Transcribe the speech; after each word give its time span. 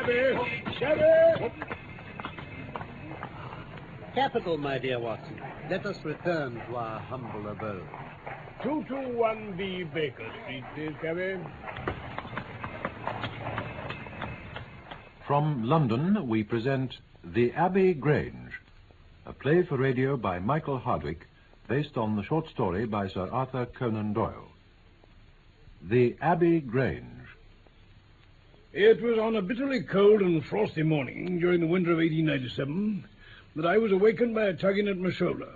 Shabby! 0.00 0.64
Shabby! 0.78 1.52
Capital, 4.14 4.56
my 4.56 4.78
dear 4.78 4.98
Watson. 4.98 5.40
Let 5.68 5.84
us 5.84 5.96
return 6.04 6.54
to 6.54 6.76
our 6.76 7.00
humble 7.00 7.48
abode. 7.48 7.86
221B 8.62 9.92
Baker 9.92 10.32
Street, 10.42 10.64
please, 10.74 10.94
Cabby. 11.02 11.38
From 15.26 15.64
London, 15.64 16.26
we 16.26 16.44
present 16.44 16.96
The 17.22 17.52
Abbey 17.52 17.92
Grange, 17.92 18.52
a 19.26 19.32
play 19.34 19.62
for 19.64 19.76
radio 19.76 20.16
by 20.16 20.38
Michael 20.38 20.78
Hardwick, 20.78 21.26
based 21.68 21.96
on 21.98 22.16
the 22.16 22.24
short 22.24 22.48
story 22.48 22.86
by 22.86 23.06
Sir 23.08 23.28
Arthur 23.30 23.66
Conan 23.66 24.14
Doyle. 24.14 24.48
The 25.82 26.16
Abbey 26.22 26.60
Grange. 26.60 27.19
It 28.72 29.02
was 29.02 29.18
on 29.18 29.34
a 29.34 29.42
bitterly 29.42 29.82
cold 29.82 30.20
and 30.20 30.44
frosty 30.44 30.84
morning 30.84 31.40
during 31.40 31.60
the 31.60 31.66
winter 31.66 31.90
of 31.90 31.98
1897 31.98 33.04
that 33.56 33.66
I 33.66 33.78
was 33.78 33.90
awakened 33.90 34.32
by 34.32 34.44
a 34.44 34.52
tugging 34.52 34.86
at 34.86 34.96
my 34.96 35.10
shoulder. 35.10 35.48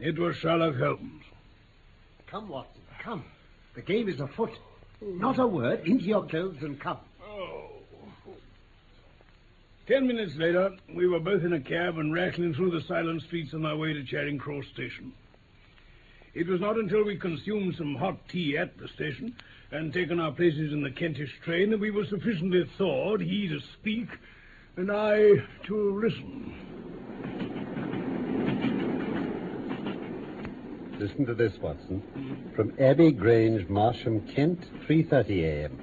It 0.00 0.18
was 0.18 0.36
Sherlock 0.36 0.76
Holmes. 0.76 1.22
Come, 2.26 2.48
Watson, 2.48 2.80
come. 2.98 3.24
The 3.74 3.82
game 3.82 4.08
is 4.08 4.20
afoot. 4.20 4.52
Not 5.02 5.38
a 5.38 5.46
word. 5.46 5.86
Into 5.86 6.04
your 6.04 6.24
clothes 6.24 6.62
and 6.62 6.80
come. 6.80 6.96
Oh. 7.22 7.68
Ten 9.86 10.06
minutes 10.06 10.36
later, 10.36 10.70
we 10.94 11.06
were 11.06 11.20
both 11.20 11.44
in 11.44 11.52
a 11.52 11.60
cab 11.60 11.98
and 11.98 12.14
rattling 12.14 12.54
through 12.54 12.70
the 12.70 12.86
silent 12.86 13.20
streets 13.22 13.52
on 13.52 13.66
our 13.66 13.76
way 13.76 13.92
to 13.92 14.02
Charing 14.02 14.38
Cross 14.38 14.64
Station. 14.72 15.12
It 16.32 16.46
was 16.46 16.62
not 16.62 16.78
until 16.78 17.04
we 17.04 17.16
consumed 17.16 17.76
some 17.76 17.96
hot 17.96 18.16
tea 18.28 18.56
at 18.56 18.78
the 18.78 18.88
station 18.88 19.36
and 19.72 19.92
taken 19.92 20.20
our 20.20 20.32
places 20.32 20.72
in 20.72 20.82
the 20.82 20.90
Kentish 20.90 21.32
train 21.44 21.70
that 21.70 21.80
we 21.80 21.90
were 21.90 22.04
sufficiently 22.04 22.68
thawed, 22.76 23.22
he 23.22 23.48
to 23.48 23.58
speak 23.72 24.08
and 24.76 24.92
I 24.92 25.32
to 25.64 26.00
listen. 26.00 26.54
Listen 30.98 31.26
to 31.26 31.34
this, 31.34 31.58
Watson. 31.58 32.52
From 32.54 32.74
Abbey 32.78 33.12
Grange, 33.12 33.66
Marsham, 33.68 34.20
Kent, 34.34 34.60
3.30 34.86 35.42
a.m. 35.42 35.78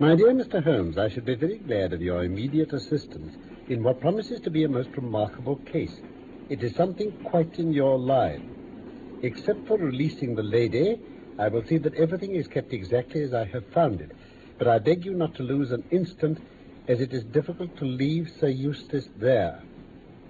My 0.00 0.16
dear 0.16 0.32
Mr. 0.34 0.62
Holmes, 0.62 0.98
I 0.98 1.08
should 1.08 1.24
be 1.24 1.36
very 1.36 1.58
glad 1.58 1.92
of 1.92 2.02
your 2.02 2.24
immediate 2.24 2.72
assistance 2.72 3.36
in 3.68 3.82
what 3.82 4.00
promises 4.00 4.40
to 4.40 4.50
be 4.50 4.64
a 4.64 4.68
most 4.68 4.90
remarkable 4.96 5.56
case. 5.56 6.00
It 6.48 6.62
is 6.62 6.74
something 6.74 7.12
quite 7.24 7.58
in 7.58 7.72
your 7.72 7.96
line. 7.96 8.52
Except 9.22 9.66
for 9.66 9.78
releasing 9.78 10.34
the 10.34 10.42
lady, 10.42 11.00
I 11.38 11.48
will 11.48 11.64
see 11.64 11.78
that 11.78 11.94
everything 11.94 12.34
is 12.34 12.48
kept 12.48 12.72
exactly 12.72 13.22
as 13.22 13.34
I 13.34 13.44
have 13.44 13.66
found 13.66 14.00
it. 14.00 14.12
But 14.58 14.68
I 14.68 14.78
beg 14.78 15.04
you 15.04 15.12
not 15.12 15.34
to 15.34 15.42
lose 15.42 15.70
an 15.70 15.84
instant, 15.90 16.38
as 16.88 17.00
it 17.00 17.12
is 17.12 17.24
difficult 17.24 17.76
to 17.78 17.84
leave 17.84 18.30
Sir 18.40 18.48
Eustace 18.48 19.08
there. 19.16 19.60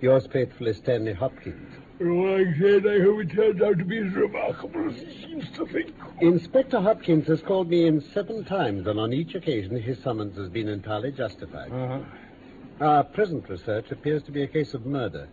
Yours 0.00 0.26
faithfully, 0.26 0.72
Stanley 0.72 1.12
Hopkins. 1.12 1.72
Like 1.98 2.48
I 2.48 2.58
said, 2.58 2.86
I 2.86 3.00
hope 3.00 3.20
it 3.20 3.30
turns 3.30 3.62
out 3.62 3.78
to 3.78 3.84
be 3.84 3.98
as 3.98 4.12
remarkable 4.12 4.90
as 4.90 4.96
he 4.96 5.22
seems 5.22 5.50
to 5.52 5.66
think. 5.66 5.94
Inspector 6.20 6.78
Hopkins 6.78 7.26
has 7.28 7.40
called 7.40 7.70
me 7.70 7.86
in 7.86 8.02
seven 8.12 8.44
times, 8.44 8.86
and 8.86 8.98
on 9.00 9.12
each 9.12 9.34
occasion 9.34 9.80
his 9.80 9.98
summons 10.02 10.36
has 10.36 10.50
been 10.50 10.68
entirely 10.68 11.12
justified. 11.12 11.72
Uh-huh. 11.72 12.00
Our 12.80 13.04
present 13.04 13.48
research 13.48 13.90
appears 13.90 14.22
to 14.24 14.32
be 14.32 14.42
a 14.42 14.46
case 14.46 14.74
of 14.74 14.84
murder. 14.84 15.28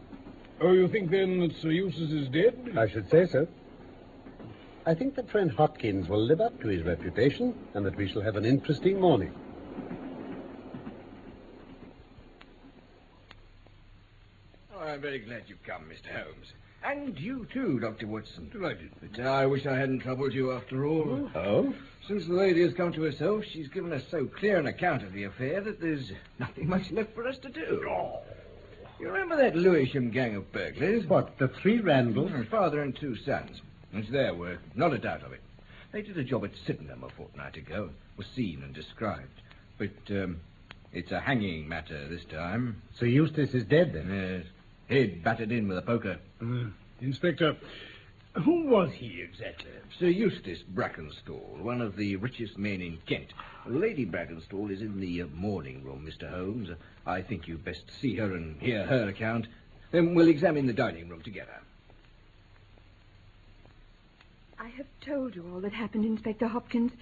Oh, 0.61 0.71
you 0.71 0.87
think 0.87 1.11
then 1.11 1.39
that 1.41 1.53
Sir 1.57 1.71
Eustace 1.71 2.11
is 2.11 2.29
dead? 2.29 2.77
I 2.77 2.87
should 2.87 3.09
say 3.09 3.25
so. 3.25 3.47
I 4.85 4.93
think 4.93 5.15
that 5.15 5.29
friend 5.29 5.49
Hopkins 5.49 6.09
will 6.09 6.21
live 6.21 6.41
up 6.41 6.59
to 6.61 6.67
his 6.67 6.83
reputation, 6.83 7.55
and 7.73 7.85
that 7.85 7.95
we 7.95 8.09
shall 8.09 8.21
have 8.21 8.35
an 8.35 8.43
interesting 8.43 8.99
morning. 8.99 9.33
Oh, 14.75 14.79
I'm 14.79 14.99
very 14.99 15.19
glad 15.19 15.43
you've 15.47 15.63
come, 15.63 15.83
Mr. 15.83 16.11
Holmes. 16.11 16.51
And 16.83 17.17
you 17.17 17.47
too, 17.53 17.79
Dr. 17.79 18.07
Watson. 18.07 18.49
Delighted. 18.49 18.91
But 19.01 19.25
I 19.25 19.45
wish 19.45 19.65
I 19.65 19.77
hadn't 19.77 19.99
troubled 19.99 20.33
you 20.33 20.51
after 20.51 20.85
all. 20.85 21.29
Oh? 21.33 21.73
Since 22.05 22.25
the 22.25 22.33
lady 22.33 22.61
has 22.63 22.73
come 22.73 22.91
to 22.91 23.03
herself, 23.03 23.45
she's 23.45 23.69
given 23.69 23.93
us 23.93 24.03
so 24.11 24.25
clear 24.25 24.57
an 24.57 24.67
account 24.67 25.03
of 25.03 25.13
the 25.13 25.23
affair 25.23 25.61
that 25.61 25.79
there's 25.79 26.11
nothing 26.39 26.67
much 26.67 26.91
left 26.91 27.15
for 27.15 27.25
us 27.25 27.37
to 27.37 27.49
do. 27.49 27.85
Oh. 27.89 28.19
You 28.99 29.07
remember 29.07 29.37
that 29.37 29.55
Lewisham 29.55 30.11
gang 30.11 30.35
of 30.35 30.51
burglars? 30.51 31.05
What, 31.05 31.37
the 31.37 31.47
three 31.47 31.79
Randalls? 31.79 32.31
Mm, 32.31 32.49
Father 32.49 32.81
and 32.81 32.93
two 32.93 33.15
sons. 33.15 33.61
It's 33.93 34.09
their 34.09 34.33
work, 34.33 34.59
not 34.75 34.93
a 34.93 34.97
doubt 34.97 35.23
of 35.23 35.33
it. 35.33 35.41
They 35.91 36.01
did 36.01 36.17
a 36.17 36.23
job 36.23 36.43
at 36.45 36.51
Sydenham 36.65 37.03
a 37.03 37.09
fortnight 37.09 37.57
ago, 37.57 37.89
was 38.17 38.25
seen 38.35 38.63
and 38.63 38.73
described. 38.73 39.41
But 39.77 39.91
um, 40.09 40.39
it's 40.91 41.11
a 41.11 41.19
hanging 41.19 41.67
matter 41.67 42.07
this 42.07 42.25
time. 42.25 42.81
Sir 42.97 43.05
Eustace 43.05 43.53
is 43.53 43.63
dead, 43.65 43.93
then? 43.93 44.09
Yes. 44.09 44.45
Head 44.89 45.23
battered 45.23 45.51
in 45.51 45.67
with 45.67 45.77
a 45.77 45.81
poker. 45.83 46.17
Uh, 46.41 46.69
Inspector, 47.01 47.55
who 48.33 48.65
was 48.65 48.91
he 48.93 49.21
exactly? 49.21 49.69
Sir 49.99 50.07
Eustace 50.07 50.63
Brackenstall, 50.73 51.59
one 51.59 51.81
of 51.81 51.95
the 51.95 52.15
richest 52.15 52.57
men 52.57 52.81
in 52.81 52.97
Kent. 53.05 53.33
Lady 53.67 54.05
Brackenstall 54.05 54.71
is 54.71 54.81
in 54.81 54.99
the 54.99 55.21
uh, 55.21 55.27
morning 55.27 55.83
room, 55.83 56.07
Mr. 56.09 56.29
Holmes. 56.29 56.69
I 57.05 57.21
think 57.21 57.47
you'd 57.47 57.63
best 57.63 57.83
see 58.01 58.15
her 58.15 58.35
and 58.35 58.59
hear 58.59 58.85
her 58.85 59.07
account. 59.07 59.45
Then 59.91 60.15
we'll 60.15 60.29
examine 60.29 60.65
the 60.65 60.73
dining 60.73 61.09
room 61.09 61.21
together. 61.21 61.61
I 64.63 64.69
have 64.77 64.87
told 65.01 65.35
you 65.35 65.45
all 65.53 65.59
that 65.59 65.73
happened, 65.73 66.05
Inspector 66.05 66.47
Hopkins. 66.47 66.93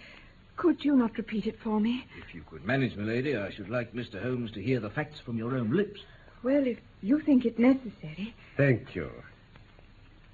Could 0.57 0.83
you 0.83 0.95
not 0.95 1.15
repeat 1.15 1.45
it 1.45 1.59
for 1.59 1.79
me? 1.79 2.07
If 2.17 2.33
you 2.33 2.43
could 2.49 2.65
manage, 2.65 2.95
milady, 2.95 3.37
I 3.37 3.51
should 3.51 3.69
like 3.69 3.93
Mr. 3.93 4.19
Holmes 4.19 4.49
to 4.53 4.61
hear 4.63 4.79
the 4.79 4.89
facts 4.89 5.19
from 5.19 5.37
your 5.37 5.55
own 5.55 5.69
lips. 5.69 6.01
Well, 6.41 6.65
if 6.65 6.79
you 7.03 7.19
think 7.19 7.45
it 7.45 7.59
necessary. 7.59 8.33
Thank 8.57 8.95
you. 8.95 9.11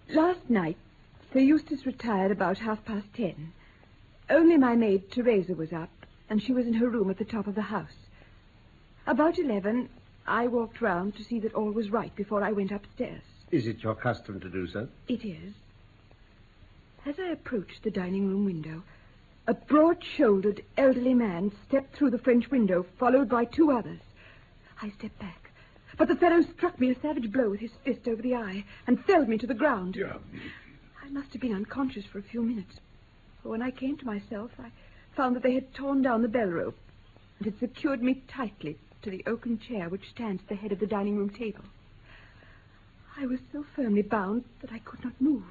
Last 0.09 0.49
night, 0.49 0.77
Sir 1.33 1.39
Eustace 1.39 1.85
retired 1.85 2.31
about 2.31 2.59
half 2.59 2.85
past 2.85 3.07
ten. 3.13 3.51
Only 4.29 4.55
my 4.55 4.77
maid, 4.77 5.11
Teresa, 5.11 5.53
was 5.53 5.73
up, 5.73 5.91
and 6.29 6.41
she 6.41 6.53
was 6.53 6.65
in 6.65 6.75
her 6.75 6.87
room 6.87 7.09
at 7.09 7.17
the 7.17 7.25
top 7.25 7.45
of 7.45 7.55
the 7.55 7.61
house. 7.61 8.07
About 9.05 9.37
eleven, 9.37 9.89
I 10.25 10.47
walked 10.47 10.79
round 10.79 11.17
to 11.17 11.25
see 11.25 11.41
that 11.41 11.55
all 11.55 11.71
was 11.71 11.89
right 11.89 12.15
before 12.15 12.41
I 12.41 12.53
went 12.53 12.71
upstairs. 12.71 13.23
Is 13.51 13.67
it 13.67 13.83
your 13.83 13.95
custom 13.95 14.39
to 14.39 14.49
do 14.49 14.65
so? 14.65 14.87
It 15.09 15.25
is. 15.25 15.53
As 17.07 17.17
I 17.19 17.29
approached 17.29 17.83
the 17.83 17.89
dining 17.89 18.27
room 18.27 18.43
window, 18.43 18.83
a 19.47 19.53
broad 19.53 20.03
shouldered, 20.03 20.61
elderly 20.77 21.13
man 21.13 21.53
stepped 21.65 21.95
through 21.95 22.09
the 22.09 22.17
French 22.17 22.51
window, 22.51 22.85
followed 22.99 23.29
by 23.29 23.45
two 23.45 23.71
others. 23.71 24.01
I 24.81 24.89
stepped 24.89 25.17
back, 25.17 25.51
but 25.97 26.09
the 26.09 26.17
fellow 26.17 26.41
struck 26.41 26.77
me 26.81 26.91
a 26.91 26.99
savage 26.99 27.31
blow 27.31 27.49
with 27.49 27.61
his 27.61 27.71
fist 27.85 28.09
over 28.09 28.21
the 28.21 28.35
eye 28.35 28.65
and 28.87 29.05
felled 29.05 29.29
me 29.29 29.37
to 29.37 29.47
the 29.47 29.53
ground. 29.53 29.95
Yeah. 29.95 30.17
I 31.01 31.07
must 31.07 31.31
have 31.31 31.41
been 31.41 31.55
unconscious 31.55 32.03
for 32.03 32.19
a 32.19 32.23
few 32.23 32.41
minutes. 32.43 32.81
For 33.41 33.47
when 33.47 33.61
I 33.61 33.71
came 33.71 33.95
to 33.99 34.05
myself, 34.05 34.51
I 34.59 34.69
found 35.15 35.33
that 35.37 35.43
they 35.43 35.53
had 35.53 35.73
torn 35.73 36.01
down 36.01 36.23
the 36.23 36.27
bell 36.27 36.49
rope 36.49 36.77
and 37.39 37.45
had 37.45 37.57
secured 37.57 38.03
me 38.03 38.21
tightly 38.27 38.75
to 39.03 39.09
the 39.09 39.23
oaken 39.27 39.59
chair 39.59 39.87
which 39.87 40.09
stands 40.09 40.43
at 40.43 40.49
the 40.49 40.55
head 40.55 40.73
of 40.73 40.79
the 40.79 40.85
dining 40.85 41.15
room 41.15 41.29
table. 41.29 41.63
I 43.15 43.25
was 43.27 43.39
so 43.53 43.65
firmly 43.77 44.01
bound 44.01 44.43
that 44.59 44.73
I 44.73 44.79
could 44.79 45.05
not 45.05 45.21
move, 45.21 45.45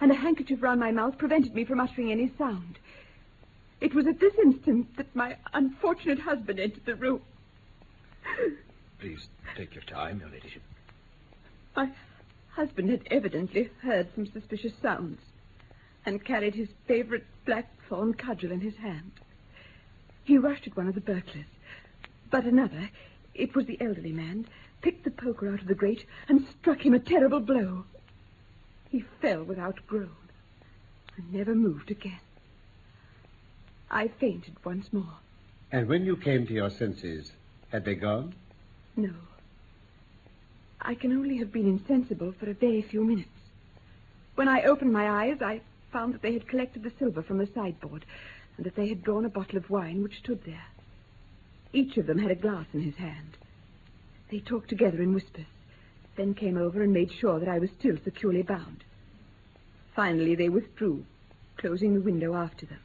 and 0.00 0.10
a 0.10 0.14
handkerchief 0.14 0.62
round 0.62 0.80
my 0.80 0.90
mouth 0.90 1.18
prevented 1.18 1.54
me 1.54 1.64
from 1.64 1.80
uttering 1.80 2.12
any 2.12 2.32
sound. 2.38 2.78
It 3.80 3.94
was 3.94 4.06
at 4.06 4.20
this 4.20 4.34
instant 4.42 4.96
that 4.96 5.14
my 5.14 5.36
unfortunate 5.52 6.18
husband 6.18 6.58
entered 6.58 6.84
the 6.84 6.94
room. 6.94 7.20
Please 8.98 9.28
take 9.56 9.74
your 9.74 9.84
time, 9.84 10.20
your 10.20 10.30
ladyship. 10.30 10.62
My 11.76 11.90
husband 12.50 12.90
had 12.90 13.06
evidently 13.10 13.70
heard 13.82 14.08
some 14.14 14.26
suspicious 14.26 14.72
sounds 14.80 15.20
and 16.06 16.24
carried 16.24 16.54
his 16.54 16.68
favorite 16.86 17.26
blackthorn 17.44 18.14
cudgel 18.14 18.52
in 18.52 18.60
his 18.60 18.76
hand. 18.76 19.12
He 20.24 20.38
rushed 20.38 20.66
at 20.66 20.76
one 20.76 20.88
of 20.88 20.94
the 20.94 21.00
burglars, 21.00 21.44
but 22.30 22.44
another, 22.44 22.90
it 23.34 23.54
was 23.54 23.66
the 23.66 23.80
elderly 23.80 24.12
man, 24.12 24.46
picked 24.80 25.04
the 25.04 25.10
poker 25.10 25.52
out 25.52 25.60
of 25.60 25.68
the 25.68 25.74
grate 25.74 26.06
and 26.28 26.46
struck 26.60 26.84
him 26.84 26.94
a 26.94 26.98
terrible 26.98 27.40
blow. 27.40 27.84
He 28.90 29.04
fell 29.20 29.42
without 29.42 29.78
a 29.78 29.82
groan 29.82 30.10
and 31.16 31.32
never 31.32 31.54
moved 31.54 31.90
again. 31.90 32.20
I 33.90 34.08
fainted 34.08 34.54
once 34.64 34.92
more. 34.92 35.14
And 35.72 35.88
when 35.88 36.04
you 36.04 36.16
came 36.16 36.46
to 36.46 36.52
your 36.52 36.70
senses, 36.70 37.32
had 37.70 37.84
they 37.84 37.94
gone? 37.94 38.34
No. 38.96 39.12
I 40.80 40.94
can 40.94 41.12
only 41.12 41.38
have 41.38 41.52
been 41.52 41.66
insensible 41.66 42.32
for 42.32 42.48
a 42.48 42.54
very 42.54 42.82
few 42.82 43.04
minutes. 43.04 43.28
When 44.34 44.48
I 44.48 44.62
opened 44.62 44.92
my 44.92 45.08
eyes, 45.08 45.38
I 45.40 45.62
found 45.92 46.14
that 46.14 46.22
they 46.22 46.32
had 46.32 46.48
collected 46.48 46.82
the 46.82 46.92
silver 46.98 47.22
from 47.22 47.38
the 47.38 47.48
sideboard 47.54 48.04
and 48.56 48.66
that 48.66 48.76
they 48.76 48.88
had 48.88 49.02
drawn 49.02 49.24
a 49.24 49.30
bottle 49.30 49.56
of 49.56 49.70
wine 49.70 50.02
which 50.02 50.18
stood 50.18 50.44
there. 50.44 50.66
Each 51.72 51.96
of 51.96 52.06
them 52.06 52.18
had 52.18 52.30
a 52.30 52.36
glass 52.36 52.66
in 52.72 52.82
his 52.82 52.96
hand. 52.96 53.36
They 54.30 54.40
talked 54.40 54.68
together 54.68 55.02
in 55.02 55.14
whispers, 55.14 55.46
then 56.16 56.34
came 56.34 56.56
over 56.56 56.82
and 56.82 56.92
made 56.92 57.10
sure 57.20 57.38
that 57.38 57.48
I 57.48 57.58
was 57.58 57.70
still 57.78 57.96
securely 58.04 58.42
bound. 58.42 58.84
Finally, 59.94 60.34
they 60.34 60.48
withdrew, 60.48 61.04
closing 61.56 61.94
the 61.94 62.00
window 62.00 62.34
after 62.34 62.66
them. 62.66 62.80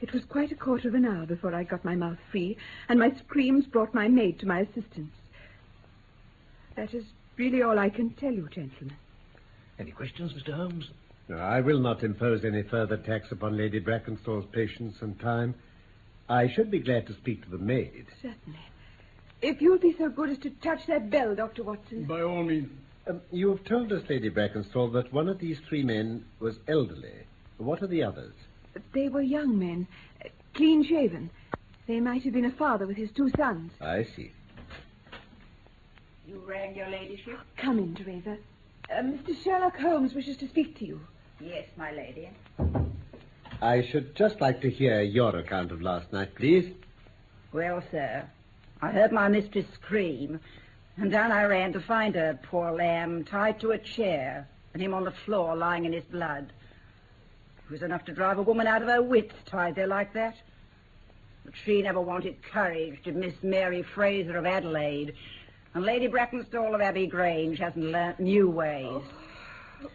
It 0.00 0.12
was 0.12 0.24
quite 0.24 0.50
a 0.50 0.56
quarter 0.56 0.88
of 0.88 0.94
an 0.94 1.04
hour 1.04 1.26
before 1.26 1.54
I 1.54 1.62
got 1.62 1.84
my 1.84 1.94
mouth 1.94 2.18
free, 2.30 2.56
and 2.88 2.98
my 2.98 3.12
screams 3.18 3.66
brought 3.66 3.94
my 3.94 4.08
maid 4.08 4.40
to 4.40 4.46
my 4.46 4.60
assistance. 4.60 5.12
That 6.76 6.92
is 6.92 7.04
really 7.36 7.62
all 7.62 7.78
I 7.78 7.88
can 7.88 8.10
tell 8.10 8.32
you, 8.32 8.48
gentlemen. 8.52 8.96
Any 9.78 9.92
questions, 9.92 10.32
Mr. 10.32 10.54
Holmes? 10.54 10.90
No, 11.28 11.36
I 11.36 11.60
will 11.60 11.78
not 11.78 12.02
impose 12.02 12.44
any 12.44 12.62
further 12.64 12.96
tax 12.96 13.30
upon 13.30 13.56
Lady 13.56 13.78
Brackenstall's 13.78 14.46
patience 14.52 14.96
and 15.00 15.18
time. 15.20 15.54
I 16.28 16.48
should 16.52 16.70
be 16.70 16.80
glad 16.80 17.06
to 17.06 17.14
speak 17.14 17.44
to 17.44 17.50
the 17.50 17.58
maid. 17.58 18.06
Certainly. 18.20 18.58
If 19.42 19.60
you'll 19.60 19.78
be 19.78 19.94
so 19.98 20.08
good 20.08 20.30
as 20.30 20.38
to 20.38 20.50
touch 20.50 20.86
that 20.86 21.10
bell, 21.10 21.34
Dr. 21.34 21.64
Watson. 21.64 22.04
By 22.04 22.22
all 22.22 22.44
means. 22.44 22.70
Um, 23.08 23.20
you 23.32 23.50
have 23.50 23.64
told 23.64 23.92
us, 23.92 24.02
Lady 24.08 24.30
Brackenstall, 24.30 24.92
that 24.92 25.12
one 25.12 25.28
of 25.28 25.40
these 25.40 25.58
three 25.68 25.82
men 25.82 26.24
was 26.38 26.56
elderly. 26.68 27.14
What 27.58 27.82
are 27.82 27.88
the 27.88 28.04
others? 28.04 28.32
They 28.92 29.08
were 29.08 29.20
young 29.20 29.58
men, 29.58 29.88
uh, 30.24 30.28
clean 30.54 30.84
shaven. 30.84 31.28
They 31.88 31.98
might 31.98 32.22
have 32.22 32.32
been 32.32 32.44
a 32.44 32.52
father 32.52 32.86
with 32.86 32.96
his 32.96 33.10
two 33.10 33.28
sons. 33.36 33.72
I 33.80 34.04
see. 34.04 34.30
You 36.28 36.40
rang, 36.46 36.76
your 36.76 36.88
ladyship? 36.88 37.40
Come 37.56 37.80
in, 37.80 37.96
Teresa. 37.96 38.36
Uh, 38.88 39.02
Mr. 39.02 39.42
Sherlock 39.42 39.76
Holmes 39.76 40.14
wishes 40.14 40.36
to 40.36 40.48
speak 40.48 40.78
to 40.78 40.86
you. 40.86 41.00
Yes, 41.40 41.66
my 41.76 41.90
lady. 41.90 42.30
I 43.60 43.82
should 43.82 44.14
just 44.14 44.40
like 44.40 44.60
to 44.60 44.70
hear 44.70 45.02
your 45.02 45.36
account 45.36 45.72
of 45.72 45.82
last 45.82 46.12
night, 46.12 46.36
please. 46.36 46.72
Well, 47.52 47.82
sir, 47.90 48.28
I 48.82 48.90
heard 48.90 49.12
my 49.12 49.28
mistress 49.28 49.66
scream, 49.74 50.40
and 50.96 51.12
down 51.12 51.30
I 51.30 51.44
ran 51.44 51.72
to 51.74 51.80
find 51.80 52.16
her, 52.16 52.36
poor 52.42 52.72
lamb, 52.72 53.24
tied 53.24 53.60
to 53.60 53.70
a 53.70 53.78
chair, 53.78 54.48
and 54.74 54.82
him 54.82 54.92
on 54.92 55.04
the 55.04 55.12
floor 55.24 55.54
lying 55.54 55.84
in 55.84 55.92
his 55.92 56.04
blood. 56.04 56.52
It 57.64 57.70
was 57.70 57.82
enough 57.82 58.04
to 58.06 58.12
drive 58.12 58.38
a 58.38 58.42
woman 58.42 58.66
out 58.66 58.82
of 58.82 58.88
her 58.88 59.00
wits, 59.00 59.36
tied 59.46 59.76
there 59.76 59.86
like 59.86 60.12
that. 60.14 60.34
But 61.44 61.54
she 61.64 61.80
never 61.80 62.00
wanted 62.00 62.42
courage, 62.42 63.00
did 63.04 63.14
Miss 63.14 63.34
Mary 63.44 63.84
Fraser 63.84 64.36
of 64.36 64.46
Adelaide. 64.46 65.14
And 65.74 65.84
Lady 65.84 66.08
Brackenstall 66.08 66.74
of 66.74 66.80
Abbey 66.80 67.06
Grange 67.06 67.60
hasn't 67.60 67.84
learnt 67.84 68.18
new 68.18 68.50
ways. 68.50 68.84
Oh. 68.84 69.90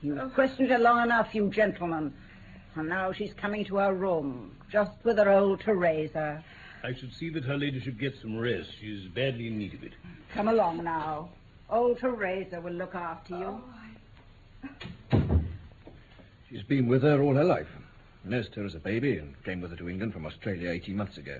You've 0.00 0.18
oh. 0.18 0.30
questioned 0.30 0.70
her 0.70 0.78
long 0.78 1.02
enough, 1.02 1.34
you 1.34 1.50
gentlemen. 1.50 2.14
And 2.76 2.88
now 2.88 3.12
she's 3.12 3.34
coming 3.34 3.66
to 3.66 3.76
her 3.76 3.92
room, 3.92 4.56
just 4.70 4.92
with 5.04 5.18
her 5.18 5.28
old 5.28 5.60
Teresa. 5.60 6.42
I 6.82 6.94
should 6.94 7.12
see 7.14 7.28
that 7.30 7.44
her 7.44 7.58
ladyship 7.58 7.98
gets 7.98 8.20
some 8.22 8.38
rest. 8.38 8.70
She's 8.80 9.06
badly 9.08 9.48
in 9.48 9.58
need 9.58 9.74
of 9.74 9.82
it. 9.82 9.92
Come 10.34 10.48
along 10.48 10.82
now. 10.82 11.28
Old 11.68 11.98
Teresa 11.98 12.60
will 12.60 12.72
look 12.72 12.94
after 12.94 13.36
you. 13.38 13.62
She's 16.48 16.62
been 16.62 16.88
with 16.88 17.02
her 17.02 17.20
all 17.20 17.34
her 17.34 17.44
life. 17.44 17.68
Nursed 18.24 18.54
her 18.54 18.64
as 18.64 18.74
a 18.74 18.78
baby 18.78 19.18
and 19.18 19.34
came 19.44 19.60
with 19.60 19.70
her 19.70 19.76
to 19.76 19.88
England 19.88 20.12
from 20.12 20.26
Australia 20.26 20.70
18 20.70 20.96
months 20.96 21.16
ago. 21.18 21.38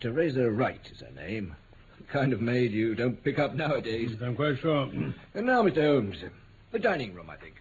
Teresa 0.00 0.50
Wright 0.50 0.80
is 0.90 1.00
her 1.00 1.10
name. 1.14 1.56
The 1.98 2.04
kind 2.04 2.32
of 2.32 2.40
maid 2.40 2.72
you 2.72 2.94
don't 2.94 3.22
pick 3.24 3.38
up 3.38 3.54
nowadays. 3.54 4.16
I'm 4.22 4.36
quite 4.36 4.58
sure. 4.58 4.82
And 4.82 5.46
now, 5.46 5.62
Mr. 5.62 5.82
Holmes, 5.82 6.22
the 6.70 6.78
dining 6.78 7.14
room, 7.14 7.30
I 7.30 7.36
think. 7.36 7.54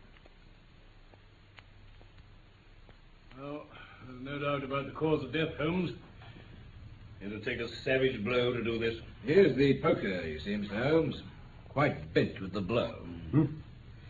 Well, 3.40 3.64
there's 4.08 4.22
no 4.22 4.40
doubt 4.40 4.64
about 4.64 4.86
the 4.86 4.92
cause 4.92 5.24
of 5.24 5.32
death, 5.32 5.56
Holmes. 5.58 5.92
It'll 7.24 7.40
take 7.40 7.60
a 7.60 7.68
savage 7.68 8.24
blow 8.24 8.54
to 8.54 8.64
do 8.64 8.80
this. 8.80 8.96
Here's 9.26 9.56
the 9.56 9.76
poker, 9.76 10.22
you 10.24 10.40
see, 10.40 10.56
Mr. 10.56 10.84
Holmes. 10.84 11.22
Quite 11.70 12.14
bent 12.14 12.42
with 12.42 12.54
the 12.54 12.62
blow. 12.62 12.96
Hmm. 13.32 13.46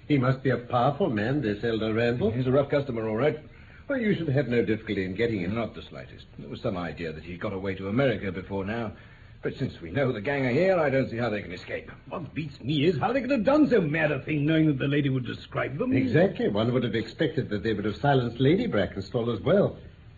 He 0.08 0.18
must 0.18 0.42
be 0.44 0.50
a 0.50 0.58
powerful 0.58 1.10
man, 1.10 1.42
this 1.42 1.64
Elder 1.64 1.94
Randall. 1.94 2.32
He's 2.32 2.48
a 2.48 2.52
rough 2.52 2.70
customer, 2.70 3.08
all 3.08 3.18
right. 3.18 3.40
Well, 3.88 4.00
you 4.00 4.16
should 4.16 4.30
have 4.30 4.48
no 4.48 4.64
difficulty 4.64 5.04
in 5.04 5.16
getting 5.16 5.42
him. 5.42 5.54
Not 5.54 5.76
the 5.76 5.82
slightest. 5.82 6.26
There 6.40 6.50
was 6.50 6.62
some 6.62 6.78
idea 6.78 7.12
that 7.12 7.24
he 7.24 7.36
got 7.36 7.54
away 7.54 7.76
to 7.76 7.90
America 7.90 8.32
before 8.32 8.64
now. 8.64 8.94
But 9.42 9.56
since 9.56 9.82
we 9.82 9.92
know 9.92 10.12
the 10.12 10.22
gang 10.22 10.46
are 10.46 10.52
here, 10.52 10.80
I 10.80 10.90
don't 10.90 11.10
see 11.10 11.18
how 11.18 11.30
they 11.30 11.42
can 11.42 11.52
escape. 11.52 11.92
What 12.08 12.34
beats 12.34 12.62
me 12.62 12.86
is 12.86 12.98
how 12.98 13.12
they 13.12 13.22
could 13.22 13.32
have 13.32 13.44
done 13.44 13.70
so 13.70 13.82
mad 13.82 14.12
a 14.12 14.20
thing, 14.20 14.46
knowing 14.46 14.68
that 14.68 14.78
the 14.78 14.88
lady 14.88 15.10
would 15.10 15.26
describe 15.26 15.78
them. 15.78 15.94
Exactly. 15.94 16.48
One 16.48 16.72
would 16.74 16.84
have 16.84 16.96
expected 16.96 17.50
that 17.50 17.64
they 17.64 17.74
would 17.74 17.86
have 17.86 17.98
silenced 17.98 18.40
Lady 18.40 18.68
Brackenstall 18.68 19.34
as 19.34 19.42
well. 19.42 19.78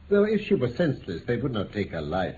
Though 0.09 0.25
if 0.25 0.45
she 0.45 0.55
were 0.55 0.69
senseless, 0.69 1.23
they 1.25 1.37
would 1.37 1.53
not 1.53 1.71
take 1.71 1.91
her 1.91 2.01
life. 2.01 2.35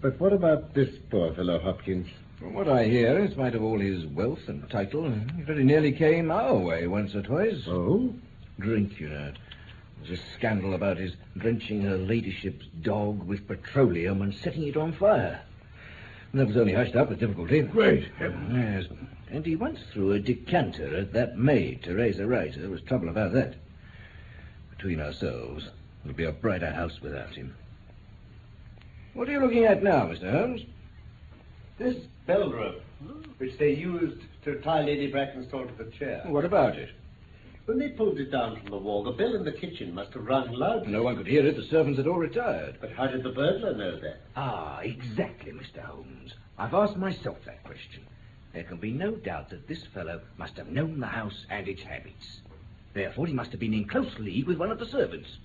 But 0.00 0.20
what 0.20 0.32
about 0.32 0.74
this 0.74 0.90
poor 1.10 1.32
fellow, 1.34 1.58
Hopkins? 1.58 2.08
From 2.38 2.52
what 2.52 2.68
I 2.68 2.84
hear, 2.84 3.18
in 3.18 3.30
spite 3.30 3.54
of 3.54 3.62
all 3.62 3.78
his 3.78 4.04
wealth 4.06 4.46
and 4.46 4.68
title, 4.68 5.10
he 5.10 5.42
very 5.42 5.64
nearly 5.64 5.90
came 5.90 6.30
our 6.30 6.54
way 6.54 6.86
once 6.86 7.14
or 7.14 7.22
twice. 7.22 7.62
Oh? 7.66 8.14
Drink, 8.60 9.00
you 9.00 9.08
know. 9.08 9.32
There's 10.02 10.20
a 10.20 10.22
scandal 10.34 10.74
about 10.74 10.98
his 10.98 11.14
drenching 11.38 11.80
her 11.82 11.96
ladyship's 11.96 12.66
dog 12.82 13.22
with 13.22 13.48
petroleum 13.48 14.20
and 14.20 14.34
setting 14.34 14.64
it 14.64 14.76
on 14.76 14.92
fire. 14.92 15.40
And 16.32 16.40
that 16.40 16.46
was 16.46 16.58
only 16.58 16.74
hushed 16.74 16.94
up 16.94 17.08
with 17.08 17.20
difficulty. 17.20 17.62
Great 17.62 18.04
heavens. 18.18 18.54
Yes. 18.54 18.98
And 19.30 19.46
he 19.46 19.56
once 19.56 19.80
threw 19.92 20.12
a 20.12 20.20
decanter 20.20 20.94
at 20.94 21.14
that 21.14 21.38
maid, 21.38 21.82
Teresa 21.82 22.26
Wright. 22.26 22.54
There 22.54 22.68
was 22.68 22.82
trouble 22.82 23.08
about 23.08 23.32
that. 23.32 23.54
Between 24.70 25.00
ourselves, 25.00 25.70
it'll 26.04 26.14
be 26.14 26.24
a 26.24 26.32
brighter 26.32 26.70
house 26.70 27.00
without 27.00 27.34
him. 27.34 27.54
What 29.16 29.30
are 29.30 29.32
you 29.32 29.40
looking 29.40 29.64
at 29.64 29.82
now, 29.82 30.02
Mr. 30.08 30.30
Holmes? 30.30 30.60
This 31.78 31.96
bell 32.26 32.52
rope, 32.52 32.82
which 33.38 33.56
they 33.56 33.72
used 33.72 34.20
to 34.44 34.60
tie 34.60 34.82
Lady 34.82 35.10
Brackenstall 35.10 35.66
to 35.66 35.84
the 35.84 35.90
chair. 35.90 36.22
What 36.26 36.44
about 36.44 36.76
it? 36.76 36.90
When 37.64 37.78
they 37.78 37.88
pulled 37.88 38.20
it 38.20 38.30
down 38.30 38.60
from 38.60 38.68
the 38.68 38.76
wall, 38.76 39.02
the 39.02 39.12
bell 39.12 39.34
in 39.34 39.42
the 39.42 39.52
kitchen 39.52 39.94
must 39.94 40.12
have 40.12 40.26
rung 40.26 40.52
loudly. 40.52 40.92
No 40.92 41.02
one 41.02 41.16
could 41.16 41.26
hear 41.26 41.46
it. 41.46 41.56
The 41.56 41.64
servants 41.64 41.96
had 41.96 42.06
all 42.06 42.18
retired. 42.18 42.76
But 42.78 42.92
how 42.92 43.06
did 43.06 43.22
the 43.22 43.30
burglar 43.30 43.74
know 43.74 43.98
that? 44.00 44.20
Ah, 44.36 44.80
exactly, 44.80 45.50
Mr. 45.50 45.78
Holmes. 45.78 46.34
I've 46.58 46.74
asked 46.74 46.98
myself 46.98 47.38
that 47.46 47.64
question. 47.64 48.02
There 48.52 48.64
can 48.64 48.76
be 48.76 48.92
no 48.92 49.12
doubt 49.12 49.48
that 49.48 49.66
this 49.66 49.82
fellow 49.94 50.20
must 50.36 50.58
have 50.58 50.68
known 50.68 51.00
the 51.00 51.06
house 51.06 51.46
and 51.48 51.66
its 51.66 51.82
habits. 51.82 52.42
Therefore, 52.92 53.26
he 53.26 53.32
must 53.32 53.52
have 53.52 53.60
been 53.60 53.72
in 53.72 53.88
close 53.88 54.18
league 54.18 54.46
with 54.46 54.58
one 54.58 54.70
of 54.70 54.78
the 54.78 54.86
servants. 54.86 55.38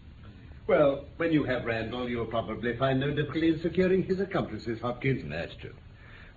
Well, 0.72 1.04
when 1.18 1.34
you 1.34 1.44
have 1.44 1.66
Randall, 1.66 2.10
you'll 2.10 2.26
probably 2.28 2.78
find 2.78 2.98
no 2.98 3.12
difficulty 3.12 3.50
in 3.50 3.60
securing 3.60 4.04
his 4.04 4.22
accomplices, 4.22 4.80
Hopkins. 4.80 5.30
That's 5.30 5.54
true. 5.56 5.74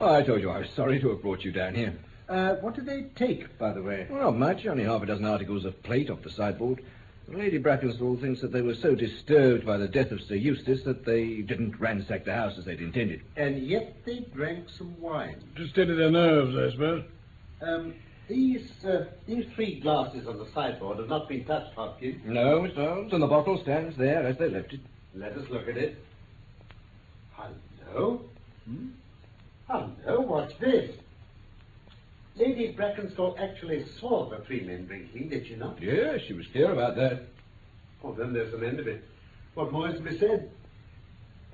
Oh, 0.01 0.13
I 0.13 0.25
told 0.25 0.41
you 0.41 0.51
I 0.51 0.59
was 0.59 0.71
sorry 0.71 0.99
to 0.99 1.11
have 1.11 1.23
brought 1.23 1.45
you 1.45 1.53
down 1.53 1.77
here. 1.77 1.95
Uh, 2.29 2.55
what 2.57 2.75
did 2.75 2.85
they 2.85 3.03
take, 3.15 3.57
by 3.59 3.73
the 3.73 3.81
way? 3.81 4.09
Well, 4.11 4.33
not 4.33 4.37
much. 4.37 4.67
Only 4.67 4.83
half 4.83 5.03
a 5.03 5.07
dozen 5.07 5.25
articles 5.25 5.65
of 5.65 5.81
plate 5.85 6.11
off 6.11 6.23
the 6.23 6.31
sideboard. 6.31 6.83
Lady 7.29 7.61
Brackenstall 7.61 8.21
thinks 8.21 8.41
that 8.41 8.51
they 8.51 8.61
were 8.61 8.75
so 8.75 8.97
disturbed 8.97 9.65
by 9.65 9.77
the 9.77 9.87
death 9.87 10.11
of 10.11 10.21
Sir 10.21 10.35
Eustace 10.35 10.83
that 10.83 11.05
they 11.05 11.43
didn't 11.43 11.79
ransack 11.79 12.25
the 12.25 12.35
house 12.35 12.59
as 12.59 12.65
they'd 12.65 12.81
intended. 12.81 13.23
And 13.37 13.65
yet 13.65 14.05
they 14.05 14.27
drank 14.35 14.69
some 14.69 15.01
wine. 15.01 15.37
To 15.55 15.69
steady 15.69 15.95
their 15.95 16.11
nerves, 16.11 16.57
I 16.57 16.73
suppose. 16.73 17.05
Um, 17.63 17.95
these, 18.29 18.71
uh, 18.85 19.07
these 19.27 19.47
three 19.55 19.81
glasses 19.81 20.27
on 20.27 20.39
the 20.39 20.47
sideboard 20.55 20.99
have 20.99 21.09
not 21.09 21.29
been 21.29 21.45
touched, 21.45 21.75
Hopkins. 21.75 22.21
No, 22.25 22.61
Mr. 22.61 22.77
Holmes, 22.77 23.13
and 23.13 23.23
the 23.23 23.27
bottle 23.27 23.61
stands 23.63 23.97
there 23.97 24.27
as 24.27 24.39
they 24.39 24.49
left 24.49 24.73
it. 24.73 24.81
Let 25.15 25.33
us 25.33 25.49
look 25.51 25.69
at 25.69 25.77
it. 25.77 25.97
Hello? 27.95 28.23
Hmm? 28.65 28.89
Hello, 29.69 30.21
what's 30.21 30.55
this? 30.57 30.97
Lady 32.37 32.75
Brackenstall 32.75 33.39
actually 33.39 33.85
saw 34.01 34.29
the 34.29 34.39
three 34.45 34.61
men 34.63 34.87
drinking, 34.87 35.29
did 35.29 35.47
she 35.47 35.55
not? 35.55 35.81
Yes, 35.81 36.21
she 36.27 36.33
was 36.33 36.47
clear 36.49 36.73
about 36.73 36.97
that. 36.97 37.23
Oh, 38.03 38.13
then 38.13 38.33
there's 38.33 38.53
an 38.53 38.65
end 38.65 38.81
of 38.81 38.89
it. 38.89 39.05
What 39.55 39.71
more 39.71 39.89
is 39.89 39.95
to 39.99 40.03
be 40.03 40.19
said? 40.19 40.51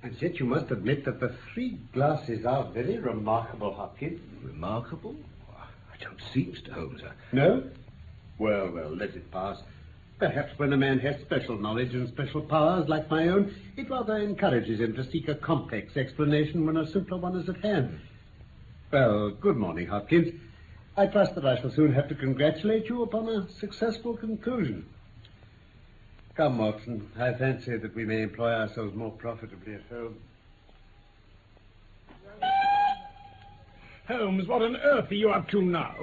And 0.03 0.21
yet 0.23 0.41
you 0.41 0.47
must 0.47 0.71
admit 0.71 1.05
that 1.05 1.21
the 1.21 1.37
three 1.53 1.79
glasses 1.93 2.47
are 2.47 2.65
very 2.65 2.99
remarkable, 2.99 3.75
Hopkins. 3.75 4.21
Remarkable? 4.43 5.15
I 6.01 6.05
don't 6.05 6.21
see, 6.33 6.47
Mr. 6.47 6.73
Holmes. 6.73 7.03
I... 7.03 7.13
No? 7.35 7.63
Well, 8.39 8.71
well, 8.71 8.91
let 8.91 9.11
it 9.11 9.31
pass. 9.31 9.59
Perhaps 10.19 10.59
when 10.59 10.73
a 10.73 10.77
man 10.77 10.99
has 11.01 11.21
special 11.21 11.59
knowledge 11.59 11.95
and 11.95 12.09
special 12.09 12.43
powers 12.43 12.89
like 12.89 13.11
my 13.11 13.29
own, 13.29 13.55
it 13.77 13.89
rather 13.89 14.17
encourages 14.17 14.81
him 14.81 14.95
to 14.95 15.05
seek 15.11 15.29
a 15.29 15.35
complex 15.35 15.97
explanation 15.97 16.67
when 16.67 16.77
a 16.77 16.87
simpler 16.87 17.19
one 17.19 17.37
is 17.37 17.49
at 17.49 17.63
hand. 17.63 17.99
Well, 18.91 19.31
good 19.31 19.57
morning, 19.57 19.87
Hopkins. 19.87 20.39
I 20.97 21.07
trust 21.07 21.35
that 21.37 21.47
I 21.47 21.61
shall 21.61 21.71
soon 21.71 21.93
have 21.93 22.09
to 22.09 22.15
congratulate 22.15 22.89
you 22.89 23.03
upon 23.03 23.29
a 23.29 23.49
successful 23.49 24.17
conclusion. 24.17 24.85
Come, 26.35 26.59
Watson. 26.59 27.11
I 27.19 27.33
fancy 27.35 27.77
that 27.77 27.95
we 27.95 28.05
may 28.05 28.23
employ 28.23 28.53
ourselves 28.53 28.95
more 28.95 29.13
profitably 29.13 29.75
at 29.75 29.83
home. 29.91 30.17
Holmes, 34.11 34.49
what 34.49 34.61
on 34.61 34.77
earth 34.77 35.09
are 35.13 35.15
you 35.15 35.31
up 35.31 35.49
to 35.51 35.63
now? 35.63 35.95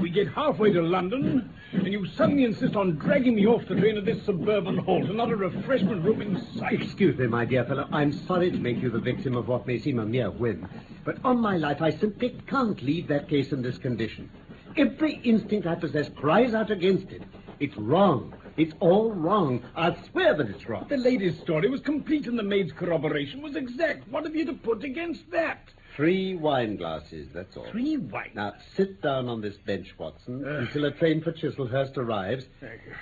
We 0.00 0.08
get 0.08 0.28
halfway 0.28 0.72
to 0.72 0.80
London, 0.80 1.52
and 1.72 1.86
you 1.86 2.06
suddenly 2.06 2.44
insist 2.44 2.74
on 2.74 2.96
dragging 2.96 3.34
me 3.34 3.46
off 3.46 3.68
the 3.68 3.74
train 3.74 3.98
at 3.98 4.06
this 4.06 4.24
suburban 4.24 4.78
halt, 4.78 5.04
and 5.04 5.18
not 5.18 5.30
a 5.30 5.36
refreshment 5.36 6.02
room 6.02 6.22
in 6.22 6.42
sight. 6.56 6.80
Excuse 6.80 7.18
me, 7.18 7.26
my 7.26 7.44
dear 7.44 7.66
fellow. 7.66 7.86
I'm 7.92 8.12
sorry 8.12 8.50
to 8.50 8.56
make 8.56 8.80
you 8.80 8.88
the 8.88 8.98
victim 8.98 9.36
of 9.36 9.46
what 9.46 9.66
may 9.66 9.78
seem 9.78 9.98
a 9.98 10.06
mere 10.06 10.30
whim. 10.30 10.66
But 11.04 11.18
on 11.22 11.38
my 11.38 11.58
life, 11.58 11.82
I 11.82 11.90
simply 11.90 12.34
can't 12.46 12.80
leave 12.82 13.08
that 13.08 13.28
case 13.28 13.52
in 13.52 13.60
this 13.60 13.76
condition. 13.76 14.30
Every 14.78 15.20
instinct 15.22 15.66
I 15.66 15.74
possess 15.74 16.08
cries 16.08 16.54
out 16.54 16.70
against 16.70 17.10
it. 17.10 17.24
It's 17.58 17.76
wrong. 17.76 18.34
It's 18.56 18.74
all 18.80 19.12
wrong. 19.12 19.62
I 19.76 19.94
swear 20.10 20.34
that 20.34 20.48
it's 20.48 20.66
wrong. 20.66 20.86
The 20.88 20.96
lady's 20.96 21.38
story 21.38 21.68
was 21.68 21.82
complete 21.82 22.26
and 22.26 22.38
the 22.38 22.42
maid's 22.42 22.72
corroboration 22.72 23.42
was 23.42 23.54
exact. 23.54 24.08
What 24.08 24.24
have 24.24 24.34
you 24.34 24.46
to 24.46 24.54
put 24.54 24.82
against 24.82 25.30
that? 25.30 25.68
Three 26.00 26.34
wine 26.34 26.76
glasses, 26.76 27.28
that's 27.34 27.58
all. 27.58 27.66
Three 27.70 27.98
white. 27.98 28.34
Now, 28.34 28.54
sit 28.74 29.02
down 29.02 29.28
on 29.28 29.42
this 29.42 29.58
bench, 29.58 29.92
Watson, 29.98 30.42
Ugh. 30.46 30.62
until 30.62 30.86
a 30.86 30.92
train 30.92 31.20
for 31.20 31.30
Chislehurst 31.30 31.98
arrives, 31.98 32.46
Thank 32.58 32.80
you. 32.86 32.92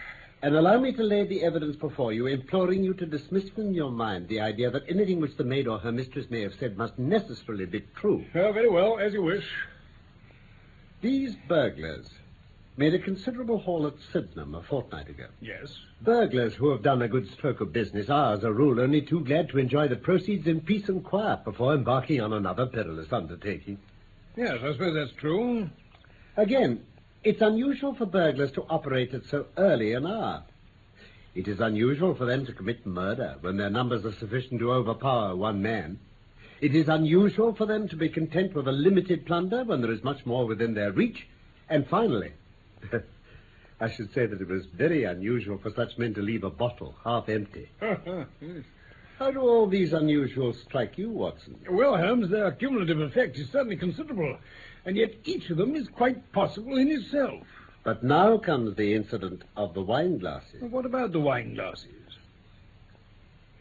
and 0.43 0.57
allow 0.57 0.81
me 0.81 0.91
to 0.95 1.05
lay 1.05 1.25
the 1.25 1.45
evidence 1.45 1.77
before 1.77 2.13
you, 2.13 2.27
imploring 2.27 2.83
you 2.83 2.95
to 2.95 3.07
dismiss 3.07 3.51
from 3.51 3.71
your 3.71 3.93
mind 3.93 4.27
the 4.27 4.41
idea 4.41 4.69
that 4.73 4.83
anything 4.89 5.21
which 5.21 5.37
the 5.37 5.45
maid 5.45 5.69
or 5.69 5.79
her 5.79 5.93
mistress 5.93 6.29
may 6.29 6.41
have 6.41 6.55
said 6.59 6.77
must 6.77 6.99
necessarily 6.99 7.67
be 7.67 7.85
true. 7.95 8.25
Oh, 8.35 8.51
very 8.51 8.69
well, 8.69 8.99
as 8.99 9.13
you 9.13 9.23
wish. 9.23 9.49
These 11.01 11.37
burglars 11.47 12.11
made 12.79 12.95
a 12.95 12.99
considerable 12.99 13.59
haul 13.59 13.87
at 13.89 13.95
Sydenham 14.13 14.55
a 14.55 14.63
fortnight 14.63 15.09
ago. 15.09 15.27
Yes. 15.41 15.77
Burglars 16.01 16.55
who 16.55 16.71
have 16.71 16.83
done 16.83 17.03
a 17.03 17.09
good 17.09 17.29
stroke 17.33 17.61
of 17.61 17.73
business 17.73 18.09
are, 18.09 18.35
as 18.35 18.45
a 18.45 18.53
rule, 18.53 18.81
only 18.81 19.03
too 19.03 19.21
glad 19.25 19.49
to 19.49 19.59
enjoy 19.59 19.89
the 19.89 19.97
proceeds 19.97 20.47
in 20.47 20.61
peace 20.61 20.89
and 20.89 21.03
quiet 21.03 21.45
before 21.45 21.75
embarking 21.75 22.21
on 22.21 22.33
another 22.33 22.67
perilous 22.67 23.13
undertaking. 23.13 23.79
Yes, 24.37 24.59
I 24.63 24.73
suppose 24.73 24.95
that's 24.95 25.21
true. 25.21 25.69
Again, 26.37 26.85
it's 27.25 27.43
unusual 27.43 27.95
for 27.95 28.07
burglars 28.07 28.53
to 28.53 28.65
operate 28.71 29.13
at 29.13 29.25
so 29.27 29.47
early 29.57 29.93
an 29.93 30.07
hour. 30.07 30.45
It 31.35 31.49
is 31.49 31.59
unusual 31.59 32.15
for 32.15 32.27
them 32.27 32.47
to 32.47 32.53
commit 32.53 32.87
murder 32.87 33.37
when 33.41 33.57
their 33.57 33.71
numbers 33.71 34.05
are 34.05 34.13
sufficient 34.13 34.61
to 34.61 34.73
overpower 34.73 35.35
one 35.35 35.61
man. 35.61 35.99
It 36.61 36.77
is 36.77 36.89
unusual 36.89 37.55
for 37.55 37.67
them 37.67 37.89
to 37.89 37.97
be 37.97 38.09
content 38.09 38.55
with 38.55 38.69
a 38.69 38.73
limited 38.73 39.27
plunder 39.27 39.65
when 39.65 39.81
there 39.81 39.93
is 39.93 40.05
much 40.05 40.25
more 40.25 40.47
within 40.47 40.75
their 40.75 40.93
reach. 40.93 41.27
And 41.69 41.87
finally, 41.87 42.33
I 43.81 43.91
should 43.91 44.13
say 44.13 44.27
that 44.27 44.41
it 44.41 44.49
was 44.49 44.67
very 44.67 45.05
unusual 45.05 45.59
for 45.59 45.71
such 45.71 45.99
men 45.99 46.15
to 46.15 46.23
leave 46.23 46.45
a 46.45 46.51
bottle 46.51 46.95
half 47.05 47.29
empty. 47.29 47.69
How 49.19 49.33
do 49.33 49.41
all 49.41 49.67
these 49.67 49.93
unusuals 49.93 50.63
strike 50.63 50.97
you, 50.97 51.11
Watson? 51.11 51.59
well, 51.69 51.97
Holmes, 51.97 52.31
their 52.31 52.51
cumulative 52.53 53.01
effect 53.01 53.37
is 53.37 53.51
certainly 53.51 53.77
considerable, 53.77 54.39
and 54.85 54.97
yet 54.97 55.15
each 55.25 55.51
of 55.51 55.57
them 55.57 55.75
is 55.75 55.89
quite 55.89 56.33
possible 56.33 56.77
in 56.77 56.89
itself. 56.89 57.45
But 57.83 58.05
now 58.05 58.39
comes 58.39 58.77
the 58.77 58.95
incident 58.95 59.43
of 59.57 59.75
the 59.75 59.83
wine 59.83 60.19
glasses. 60.19 60.61
What 60.61 60.87
about 60.87 61.13
the 61.13 61.21
wine 61.21 61.55
glasses? 61.55 61.87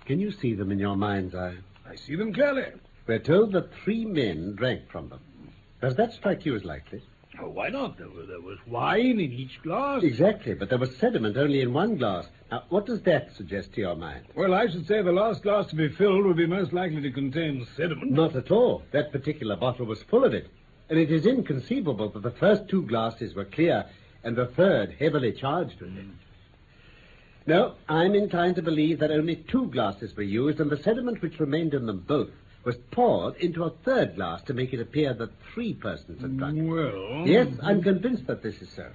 Can 0.06 0.20
you 0.20 0.32
see 0.32 0.54
them 0.54 0.72
in 0.72 0.80
your 0.80 0.96
mind's 0.96 1.34
eye? 1.34 1.58
I 1.90 1.96
see 1.96 2.16
them 2.16 2.34
clearly. 2.34 2.66
We're 3.08 3.20
told 3.20 3.54
that 3.54 3.74
three 3.84 4.06
men 4.06 4.56
drank 4.56 4.90
from 4.92 5.10
them. 5.10 5.22
Does 5.82 5.96
that 5.96 6.14
strike 6.14 6.46
you 6.46 6.56
as 6.56 6.64
likely? 6.64 7.02
Oh, 7.40 7.50
why 7.50 7.70
not? 7.70 7.98
There 7.98 8.10
was, 8.10 8.28
there 8.28 8.42
was 8.42 8.58
wine 8.66 9.20
in 9.20 9.32
each 9.32 9.62
glass. 9.62 10.04
Exactly, 10.04 10.54
but 10.54 10.70
there 10.70 10.78
was 10.78 10.96
sediment 10.98 11.38
only 11.38 11.62
in 11.62 11.72
one 11.72 11.98
glass. 11.98 12.28
Now, 12.52 12.64
what 12.70 12.86
does 12.86 13.02
that 13.04 13.36
suggest 13.36 13.74
to 13.74 13.82
your 13.82 13.96
mind? 13.96 14.26
Well, 14.36 14.54
I 14.54 14.68
should 14.68 14.88
say 14.88 15.02
the 15.02 15.12
last 15.12 15.44
glass 15.44 15.68
to 15.68 15.76
be 15.76 15.90
filled 15.90 16.26
would 16.26 16.38
be 16.38 16.48
most 16.48 16.74
likely 16.74 17.02
to 17.02 17.12
contain 17.12 17.68
sediment. 17.76 18.12
Not 18.12 18.36
at 18.36 18.50
all. 18.50 18.84
That 18.92 19.12
particular 19.12 19.56
bottle 19.56 19.86
was 19.86 20.02
full 20.04 20.24
of 20.24 20.34
it. 20.34 20.48
And 20.90 20.98
it 20.98 21.12
is 21.12 21.26
inconceivable 21.26 22.10
that 22.10 22.24
the 22.24 22.32
first 22.32 22.68
two 22.70 22.84
glasses 22.84 23.36
were 23.36 23.46
clear 23.46 23.86
and 24.24 24.36
the 24.36 24.48
third 24.48 24.96
heavily 25.00 25.32
charged 25.32 25.80
with 25.82 25.96
it. 25.96 26.04
Hmm. 26.04 26.12
No, 27.46 27.76
I'm 27.88 28.16
inclined 28.16 28.56
to 28.56 28.62
believe 28.62 29.00
that 29.00 29.12
only 29.12 29.38
two 29.38 29.68
glasses 29.68 30.16
were 30.16 30.24
used, 30.24 30.60
and 30.60 30.70
the 30.70 30.84
sediment 30.84 31.22
which 31.22 31.40
remained 31.40 31.74
in 31.74 31.86
them 31.86 32.04
both 32.06 32.30
was 32.68 32.76
poured 32.92 33.38
into 33.38 33.64
a 33.64 33.70
third 33.86 34.18
glass 34.18 34.42
to 34.42 34.54
make 34.54 34.74
it 34.74 34.82
appear 34.82 35.14
that 35.14 35.32
three 35.54 35.74
persons 35.74 36.22
had 36.22 36.38
drunk. 36.38 36.70
Well. 36.70 37.26
Yes, 37.26 37.48
I'm 37.64 37.82
convinced 37.82 38.28
that 38.28 38.44
this 38.44 38.62
is 38.62 38.70
so. 38.70 38.90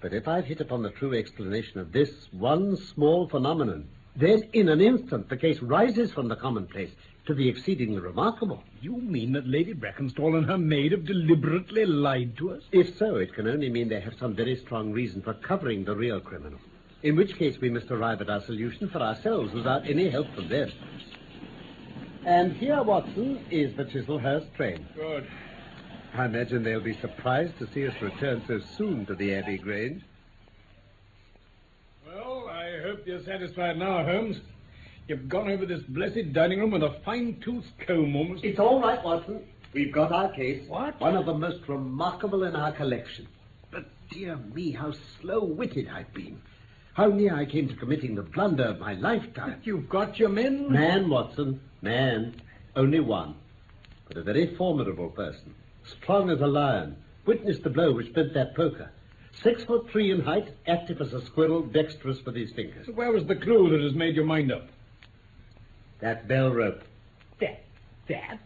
But 0.00 0.12
if 0.12 0.26
I've 0.26 0.44
hit 0.44 0.60
upon 0.60 0.82
the 0.82 0.90
true 0.90 1.14
explanation 1.14 1.78
of 1.78 1.92
this 1.92 2.10
one 2.32 2.76
small 2.76 3.28
phenomenon, 3.28 3.86
then 4.16 4.48
in 4.54 4.68
an 4.68 4.80
instant 4.80 5.28
the 5.28 5.36
case 5.36 5.62
rises 5.62 6.10
from 6.10 6.26
the 6.26 6.34
commonplace 6.34 6.90
to 7.26 7.34
the 7.34 7.48
exceedingly 7.48 8.00
remarkable. 8.00 8.60
You 8.80 8.96
mean 8.96 9.30
that 9.34 9.46
Lady 9.46 9.72
Brackenstall 9.72 10.36
and 10.36 10.46
her 10.46 10.58
maid 10.58 10.90
have 10.90 11.06
deliberately 11.06 11.86
lied 11.86 12.36
to 12.38 12.54
us? 12.54 12.64
If 12.72 12.98
so, 12.98 13.14
it 13.14 13.34
can 13.34 13.46
only 13.46 13.70
mean 13.70 13.88
they 13.88 14.00
have 14.00 14.18
some 14.18 14.34
very 14.34 14.56
strong 14.56 14.90
reason 14.90 15.22
for 15.22 15.34
covering 15.34 15.84
the 15.84 15.94
real 15.94 16.20
criminal. 16.20 16.58
In 17.04 17.14
which 17.14 17.36
case 17.36 17.60
we 17.60 17.70
must 17.70 17.92
arrive 17.92 18.20
at 18.20 18.30
our 18.30 18.40
solution 18.40 18.88
for 18.88 18.98
ourselves 18.98 19.54
without 19.54 19.88
any 19.88 20.08
help 20.08 20.34
from 20.34 20.48
them. 20.48 20.72
And 22.24 22.52
here, 22.54 22.82
Watson, 22.82 23.44
is 23.50 23.76
the 23.76 23.84
Chislehurst 23.84 24.54
train. 24.54 24.86
Good. 24.94 25.26
I 26.14 26.24
imagine 26.24 26.62
they'll 26.62 26.80
be 26.80 26.96
surprised 27.00 27.58
to 27.58 27.66
see 27.72 27.86
us 27.86 27.94
return 28.00 28.42
so 28.46 28.60
soon 28.78 29.04
to 29.06 29.14
the 29.14 29.34
Abbey 29.34 29.58
Grange. 29.58 30.02
Well, 32.06 32.48
I 32.48 32.80
hope 32.82 33.06
you're 33.06 33.22
satisfied 33.24 33.76
now, 33.76 34.04
Holmes. 34.04 34.40
You've 35.06 35.28
gone 35.28 35.50
over 35.50 35.66
this 35.66 35.82
blessed 35.82 36.32
dining 36.32 36.60
room 36.60 36.70
with 36.70 36.82
a 36.82 36.98
fine-tooth 37.04 37.66
comb 37.86 38.16
almost. 38.16 38.42
It's 38.42 38.58
all 38.58 38.80
right, 38.80 39.04
Watson. 39.04 39.42
We've 39.74 39.92
got 39.92 40.12
our 40.12 40.32
case. 40.32 40.66
What? 40.66 40.98
One 41.00 41.16
of 41.16 41.26
the 41.26 41.34
most 41.34 41.68
remarkable 41.68 42.44
in 42.44 42.56
our 42.56 42.72
collection. 42.72 43.28
But 43.70 43.84
dear 44.08 44.36
me, 44.36 44.70
how 44.70 44.94
slow-witted 45.20 45.88
I've 45.88 46.14
been. 46.14 46.40
How 46.94 47.06
near 47.06 47.34
I 47.34 47.44
came 47.44 47.68
to 47.68 47.74
committing 47.74 48.14
the 48.14 48.22
blunder 48.22 48.64
of 48.64 48.78
my 48.78 48.94
lifetime. 48.94 49.60
You've 49.64 49.88
got 49.88 50.18
your 50.18 50.28
men? 50.28 50.70
Man, 50.70 51.10
Watson, 51.10 51.60
man. 51.82 52.36
Only 52.76 53.00
one. 53.00 53.34
But 54.06 54.16
a 54.16 54.22
very 54.22 54.54
formidable 54.54 55.10
person. 55.10 55.54
Strong 55.84 56.30
as 56.30 56.40
a 56.40 56.46
lion. 56.46 56.96
Witnessed 57.26 57.64
the 57.64 57.70
blow 57.70 57.92
which 57.92 58.12
bent 58.12 58.32
that 58.34 58.54
poker. 58.54 58.90
Six 59.42 59.64
foot 59.64 59.90
three 59.90 60.12
in 60.12 60.20
height, 60.20 60.50
active 60.68 61.00
as 61.00 61.12
a 61.12 61.24
squirrel, 61.24 61.62
dexterous 61.62 62.24
with 62.24 62.36
his 62.36 62.52
fingers. 62.52 62.86
So 62.86 62.92
where 62.92 63.10
was 63.10 63.24
the 63.26 63.34
clue 63.34 63.70
that 63.70 63.80
has 63.80 63.94
made 63.94 64.14
your 64.14 64.24
mind 64.24 64.52
up? 64.52 64.68
That 65.98 66.28
bell 66.28 66.52
rope. 66.52 66.82
That. 67.40 67.64
That? 68.08 68.38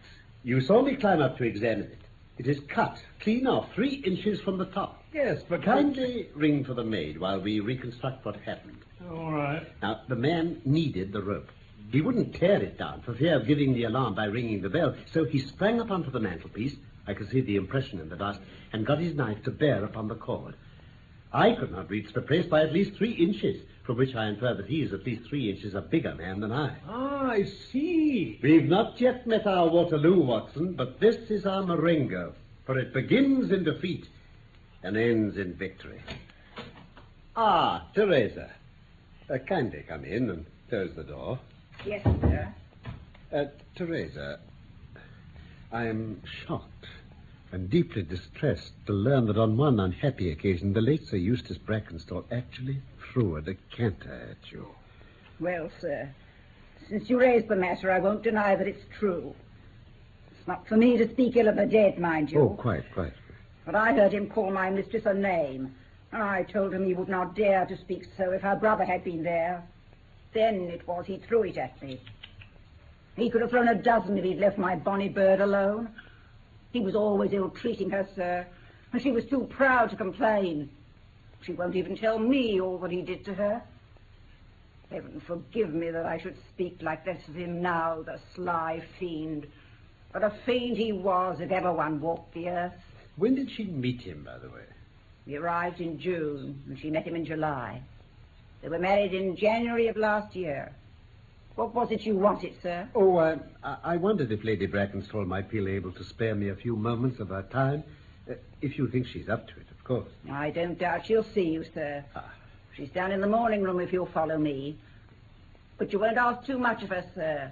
You 0.43 0.62
saw 0.62 0.81
me 0.81 0.97
climb 0.97 1.21
up 1.21 1.37
to 1.37 1.45
examine 1.45 1.90
it. 1.90 1.99
It 2.38 2.47
is 2.47 2.61
cut, 2.61 3.02
clean 3.21 3.47
off, 3.47 3.75
three 3.75 3.97
inches 3.97 4.40
from 4.40 4.57
the 4.57 4.64
top. 4.67 4.98
Yes, 5.12 5.43
but... 5.49 5.62
Kindly 5.62 6.29
ring 6.35 6.65
for 6.65 6.75
the 6.75 6.85
maid 6.85 7.19
while 7.19 7.41
we 7.41 7.61
reconstruct 7.61 8.25
what 8.25 8.37
happened. 8.37 8.79
All 9.11 9.33
right. 9.33 9.67
Now, 9.83 10.03
the 10.09 10.17
man 10.17 10.61
needed 10.65 11.12
the 11.12 11.23
rope. 11.23 11.50
He 11.91 12.03
wouldn't 12.03 12.35
tear 12.35 12.62
it 12.62 12.77
down 12.77 13.00
for 13.00 13.15
fear 13.15 13.37
of 13.37 13.47
giving 13.47 13.73
the 13.73 13.85
alarm 13.85 14.15
by 14.15 14.27
ringing 14.27 14.61
the 14.61 14.69
bell, 14.69 14.95
so 15.12 15.25
he 15.25 15.38
sprang 15.38 15.81
up 15.81 15.91
onto 15.91 16.11
the 16.11 16.21
mantelpiece, 16.21 16.77
I 17.07 17.15
could 17.15 17.31
see 17.31 17.41
the 17.41 17.57
impression 17.57 18.00
in 18.00 18.11
the 18.11 18.17
dust, 18.17 18.41
and 18.73 18.85
got 18.85 18.99
his 18.99 19.15
knife 19.15 19.43
to 19.45 19.50
bear 19.50 19.85
upon 19.85 20.09
the 20.09 20.15
cord. 20.15 20.55
I 21.33 21.55
could 21.55 21.73
not 21.73 21.88
reach 21.88 22.12
the 22.12 22.21
place 22.21 22.45
by 22.45 22.62
at 22.62 22.73
least 22.75 22.95
three 22.95 23.12
inches, 23.12 23.62
from 23.85 23.97
which 23.97 24.15
I 24.15 24.29
infer 24.29 24.53
that 24.55 24.67
he 24.67 24.83
is 24.83 24.93
at 24.93 25.07
least 25.07 25.27
three 25.29 25.50
inches 25.50 25.75
a 25.75 25.81
bigger 25.81 26.15
man 26.15 26.41
than 26.41 26.53
I. 26.53 26.77
Ah, 26.87 27.31
I 27.31 27.45
see. 27.45 28.38
We've 28.43 28.69
not 28.69 29.00
yet 29.00 29.27
met 29.27 29.47
our 29.47 29.69
Waterloo, 29.69 30.21
Watson, 30.21 30.75
but 30.75 31.00
this 31.00 31.31
is 31.31 31.47
our 31.47 31.65
Marengo, 31.65 32.35
for 32.67 32.79
it 32.79 32.93
begins 32.93 33.50
in 33.50 33.65
defeat 33.65 34.07
and 34.82 34.97
ends 34.97 35.37
in 35.37 35.54
victory. 35.54 36.00
Ah, 37.37 37.87
Teresa. 37.94 38.50
Uh, 39.30 39.38
kindly 39.38 39.85
come 39.87 40.04
in 40.04 40.30
and 40.30 40.47
close 40.68 40.94
the 40.94 41.04
door. 41.04 41.38
Yes, 41.85 42.02
sir. 42.04 42.54
Uh, 43.32 43.44
Teresa, 43.76 44.40
I 45.70 45.87
am 45.87 46.23
shocked 46.47 46.87
and 47.52 47.68
deeply 47.68 48.02
distressed 48.02 48.73
to 48.87 48.92
learn 48.92 49.26
that 49.26 49.38
on 49.38 49.56
one 49.56 49.80
unhappy 49.80 50.30
occasion 50.30 50.73
the 50.73 50.80
late 50.80 51.06
Sir 51.06 51.16
Eustace 51.16 51.58
Brackenstall 51.58 52.25
actually 52.30 52.80
threw 53.12 53.37
a 53.37 53.42
decanter 53.42 54.28
at 54.30 54.52
you. 54.52 54.66
Well, 55.40 55.70
sir, 55.80 56.08
since 56.88 57.08
you 57.08 57.18
raised 57.20 57.49
the 57.49 57.56
matter, 57.56 57.90
I 57.90 58.00
won't 58.00 58.23
deny 58.23 58.56
that 58.56 58.66
it's 58.66 58.85
true. 58.99 59.35
It's 60.30 60.49
not 60.49 60.66
for 60.66 60.76
me 60.76 60.97
to 60.97 61.08
speak 61.08 61.37
ill 61.37 61.49
of 61.49 61.56
the 61.56 61.66
dead, 61.66 61.99
mind 61.99 62.32
you. 62.32 62.40
Oh, 62.40 62.50
quite, 62.50 62.85
quite. 62.92 63.12
But 63.68 63.75
I 63.75 63.92
heard 63.92 64.14
him 64.14 64.30
call 64.30 64.50
my 64.50 64.70
mistress 64.70 65.04
a 65.04 65.12
name. 65.12 65.75
I 66.10 66.44
told 66.44 66.72
him 66.72 66.87
he 66.87 66.94
would 66.94 67.10
not 67.10 67.37
dare 67.37 67.66
to 67.66 67.76
speak 67.76 68.06
so 68.16 68.30
if 68.30 68.40
her 68.40 68.56
brother 68.56 68.82
had 68.82 69.04
been 69.04 69.22
there. 69.22 69.62
Then 70.32 70.70
it 70.70 70.88
was 70.88 71.04
he 71.04 71.18
threw 71.18 71.42
it 71.42 71.58
at 71.58 71.82
me. 71.82 72.00
He 73.14 73.28
could 73.28 73.42
have 73.42 73.50
thrown 73.50 73.68
a 73.68 73.75
dozen 73.75 74.16
if 74.16 74.25
he'd 74.25 74.38
left 74.38 74.56
my 74.56 74.75
bonny 74.75 75.10
bird 75.10 75.42
alone. 75.42 75.90
He 76.72 76.80
was 76.80 76.94
always 76.94 77.34
ill-treating 77.34 77.90
her, 77.90 78.08
sir, 78.16 78.46
and 78.94 79.02
she 79.02 79.12
was 79.12 79.26
too 79.26 79.46
proud 79.50 79.90
to 79.90 79.96
complain. 79.96 80.70
She 81.42 81.52
won't 81.52 81.76
even 81.76 81.94
tell 81.94 82.18
me 82.18 82.58
all 82.62 82.78
that 82.78 82.90
he 82.90 83.02
did 83.02 83.22
to 83.26 83.34
her. 83.34 83.62
Heaven 84.90 85.20
forgive 85.26 85.75
me 85.75 85.90
that 85.90 86.06
I 86.06 86.16
should 86.16 86.38
speak 86.54 86.78
like 86.80 87.04
this 87.04 87.28
of 87.28 87.34
him 87.34 87.60
now, 87.60 88.00
the 88.00 88.18
sly 88.34 88.82
fiend. 88.98 89.46
But 90.10 90.25
a 90.25 90.30
fiend 90.46 90.78
he 90.78 90.92
was 90.92 91.40
if 91.40 91.50
ever 91.50 91.70
one 91.70 92.00
walked 92.00 92.32
the 92.32 92.48
earth. 92.48 92.72
When 93.18 93.34
did 93.34 93.50
she 93.50 93.64
meet 93.64 94.00
him, 94.00 94.22
by 94.25 94.38
the 94.38 94.48
way? 94.48 94.62
He 95.26 95.37
arrived 95.37 95.80
in 95.80 95.98
June, 95.98 96.62
and 96.68 96.78
she 96.78 96.90
met 96.90 97.04
him 97.06 97.16
in 97.16 97.25
July. 97.26 97.82
They 98.62 98.68
were 98.68 98.78
married 98.78 99.12
in 99.12 99.37
January 99.37 99.88
of 99.88 99.96
last 99.96 100.34
year. 100.34 100.72
What 101.56 101.75
was 101.75 101.90
it 101.90 102.06
you 102.06 102.14
wanted, 102.16 102.54
sir? 102.62 102.88
Oh, 102.94 103.18
I, 103.18 103.37
I 103.82 103.96
wondered 103.96 104.30
if 104.30 104.44
Lady 104.44 104.68
Brackenstall 104.68 105.26
might 105.26 105.50
be 105.50 105.58
able 105.70 105.90
to 105.92 106.04
spare 106.04 106.34
me 106.37 106.48
a 106.50 106.54
few 106.54 106.76
moments 106.76 107.18
of 107.18 107.28
her 107.30 107.42
time. 107.42 107.82
Uh, 108.30 108.34
if 108.62 108.78
you 108.78 108.87
think 108.88 109.06
she's 109.08 109.28
up 109.28 109.48
to 109.48 109.54
it, 109.54 109.66
of 109.70 109.82
course. 109.82 110.08
I 110.30 110.50
don't 110.50 110.78
doubt 110.78 111.06
she'll 111.06 111.25
see 111.25 111.50
you, 111.50 111.64
sir. 111.75 112.04
Ah, 112.14 112.32
She's 112.76 112.90
down 112.90 113.10
in 113.10 113.20
the 113.20 113.26
morning 113.26 113.62
room 113.62 113.80
if 113.80 113.92
you'll 113.92 114.06
follow 114.06 114.38
me. 114.38 114.78
But 115.78 115.92
you 115.92 115.98
won't 115.98 116.16
ask 116.16 116.46
too 116.46 116.58
much 116.58 116.84
of 116.84 116.90
her, 116.90 117.04
sir. 117.14 117.50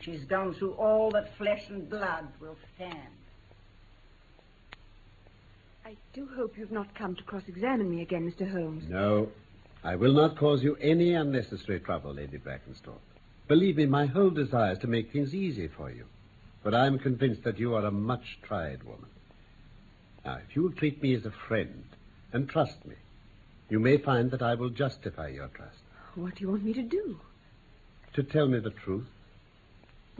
She's 0.00 0.24
gone 0.24 0.52
through 0.54 0.72
all 0.72 1.10
that 1.12 1.34
flesh 1.38 1.68
and 1.70 1.88
blood 1.88 2.26
will 2.40 2.56
stand. 2.76 2.98
I 5.90 5.96
do 6.12 6.28
hope 6.36 6.56
you've 6.56 6.70
not 6.70 6.94
come 6.94 7.16
to 7.16 7.22
cross-examine 7.24 7.90
me 7.90 8.00
again, 8.00 8.30
Mr. 8.30 8.48
Holmes. 8.48 8.84
No, 8.88 9.28
I 9.82 9.96
will 9.96 10.12
not 10.12 10.36
cause 10.38 10.62
you 10.62 10.76
any 10.76 11.14
unnecessary 11.14 11.80
trouble, 11.80 12.14
Lady 12.14 12.38
Brackenstall. 12.38 13.00
Believe 13.48 13.76
me, 13.76 13.86
my 13.86 14.06
whole 14.06 14.30
desire 14.30 14.74
is 14.74 14.78
to 14.80 14.86
make 14.86 15.10
things 15.10 15.34
easy 15.34 15.66
for 15.66 15.90
you. 15.90 16.04
But 16.62 16.76
I'm 16.76 17.00
convinced 17.00 17.42
that 17.42 17.58
you 17.58 17.74
are 17.74 17.84
a 17.84 17.90
much 17.90 18.38
tried 18.40 18.84
woman. 18.84 19.08
Now, 20.24 20.38
if 20.48 20.54
you 20.54 20.62
will 20.62 20.72
treat 20.72 21.02
me 21.02 21.12
as 21.16 21.26
a 21.26 21.32
friend 21.48 21.82
and 22.32 22.48
trust 22.48 22.86
me, 22.86 22.94
you 23.68 23.80
may 23.80 23.96
find 23.96 24.30
that 24.30 24.42
I 24.42 24.54
will 24.54 24.70
justify 24.70 25.26
your 25.26 25.48
trust. 25.48 25.78
What 26.14 26.36
do 26.36 26.42
you 26.42 26.50
want 26.50 26.62
me 26.62 26.72
to 26.74 26.82
do? 26.82 27.18
To 28.12 28.22
tell 28.22 28.46
me 28.46 28.60
the 28.60 28.70
truth? 28.70 29.08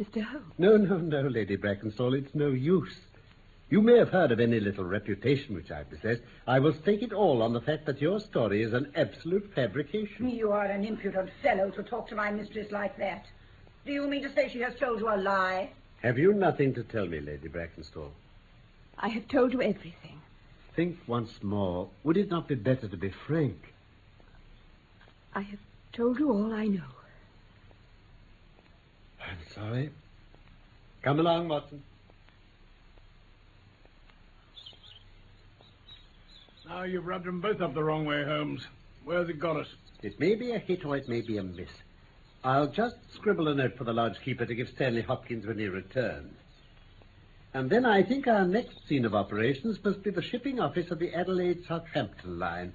Mr. 0.01 0.21
Holmes. 0.21 0.53
No, 0.59 0.77
no, 0.77 0.97
no, 0.97 1.21
Lady 1.29 1.57
Brackenstall, 1.57 2.19
it's 2.19 2.35
no 2.35 2.49
use. 2.49 2.97
You 3.71 3.81
may 3.81 3.99
have 3.99 4.09
heard 4.09 4.33
of 4.33 4.41
any 4.41 4.59
little 4.59 4.85
reputation 4.85 5.55
which 5.55 5.71
I 5.71 5.85
possess. 5.85 6.19
I 6.45 6.59
will 6.59 6.75
stake 6.75 7.03
it 7.03 7.13
all 7.13 7.41
on 7.41 7.53
the 7.53 7.61
fact 7.61 7.87
that 7.87 8.01
your 8.01 8.19
story 8.19 8.63
is 8.65 8.73
an 8.73 8.91
absolute 8.97 9.49
fabrication. 9.55 10.29
You 10.29 10.51
are 10.51 10.65
an 10.65 10.85
impudent 10.85 11.31
fellow 11.41 11.71
to 11.71 11.83
talk 11.85 12.09
to 12.09 12.17
my 12.17 12.33
mistress 12.33 12.73
like 12.73 12.99
that. 12.99 13.27
Do 13.87 13.93
you 13.93 14.09
mean 14.09 14.23
to 14.23 14.35
say 14.35 14.49
she 14.49 14.59
has 14.61 14.75
told 14.75 14.99
you 14.99 15.09
a 15.09 15.15
lie? 15.17 15.71
Have 16.03 16.19
you 16.19 16.33
nothing 16.33 16.75
to 16.75 16.83
tell 16.83 17.07
me, 17.07 17.21
Lady 17.21 17.49
Brackenstall? 17.49 18.11
I 18.99 19.09
have 19.09 19.29
told 19.29 19.53
you 19.53 19.63
everything. 19.63 20.21
Think 20.75 20.99
once 21.07 21.41
more. 21.41 21.89
Would 22.03 22.17
it 22.17 22.29
not 22.29 22.49
be 22.49 22.57
better 22.57 22.89
to 22.89 22.97
be 22.97 23.11
frank? 23.11 23.73
I 25.33 25.43
have 25.43 25.61
told 25.93 26.19
you 26.19 26.33
all 26.33 26.53
I 26.53 26.67
know. 26.67 26.83
I'm 29.25 29.39
sorry. 29.55 29.91
Come 31.03 31.21
along, 31.21 31.49
Watson. 31.49 31.85
Now 36.71 36.85
you've 36.85 37.05
rubbed 37.05 37.25
them 37.25 37.41
both 37.41 37.61
up 37.61 37.75
the 37.75 37.83
wrong 37.83 38.05
way, 38.05 38.23
Holmes. 38.23 38.65
Where's 39.05 39.29
it 39.29 39.41
got 39.41 39.57
us? 39.57 39.67
It 40.05 40.21
may 40.21 40.37
be 40.37 40.53
a 40.53 40.59
hit 40.59 40.85
or 40.85 40.97
it 40.97 41.09
may 41.09 41.21
be 41.21 41.37
a 41.37 41.43
miss. 41.43 41.69
I'll 42.45 42.69
just 42.69 42.95
scribble 43.13 43.49
a 43.49 43.55
note 43.57 43.77
for 43.77 43.83
the 43.83 43.93
lodge 43.93 44.21
keeper 44.25 44.47
to 44.47 44.55
give 44.55 44.69
Stanley 44.69 45.03
Hopkins 45.03 45.47
when 45.47 45.59
he 45.59 45.67
returns. 45.67 46.33
And 47.55 47.69
then 47.69 47.85
I 47.85 48.05
think 48.05 48.29
our 48.29 48.47
next 48.47 48.87
scene 48.87 49.05
of 49.05 49.17
operations 49.17 49.83
must 49.85 50.05
be 50.05 50.11
the 50.11 50.23
shipping 50.23 50.61
office 50.61 50.93
of 50.93 51.01
the 51.01 51.13
Adelaide 51.13 51.65
Southampton 51.67 52.39
line. 52.39 52.73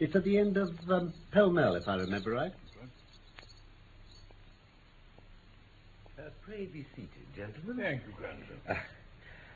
It's 0.00 0.16
at 0.16 0.24
the 0.24 0.38
end 0.38 0.56
of 0.56 0.74
um, 0.90 1.14
Pall 1.32 1.50
Mall, 1.50 1.76
if 1.76 1.86
I 1.86 1.94
remember 1.94 2.32
right. 2.32 2.52
Uh, 6.18 6.22
pray 6.44 6.66
be 6.66 6.84
seated, 6.96 7.10
gentlemen. 7.36 7.76
Thank 7.76 8.02
you, 8.06 8.12
Grandson. 8.18 8.82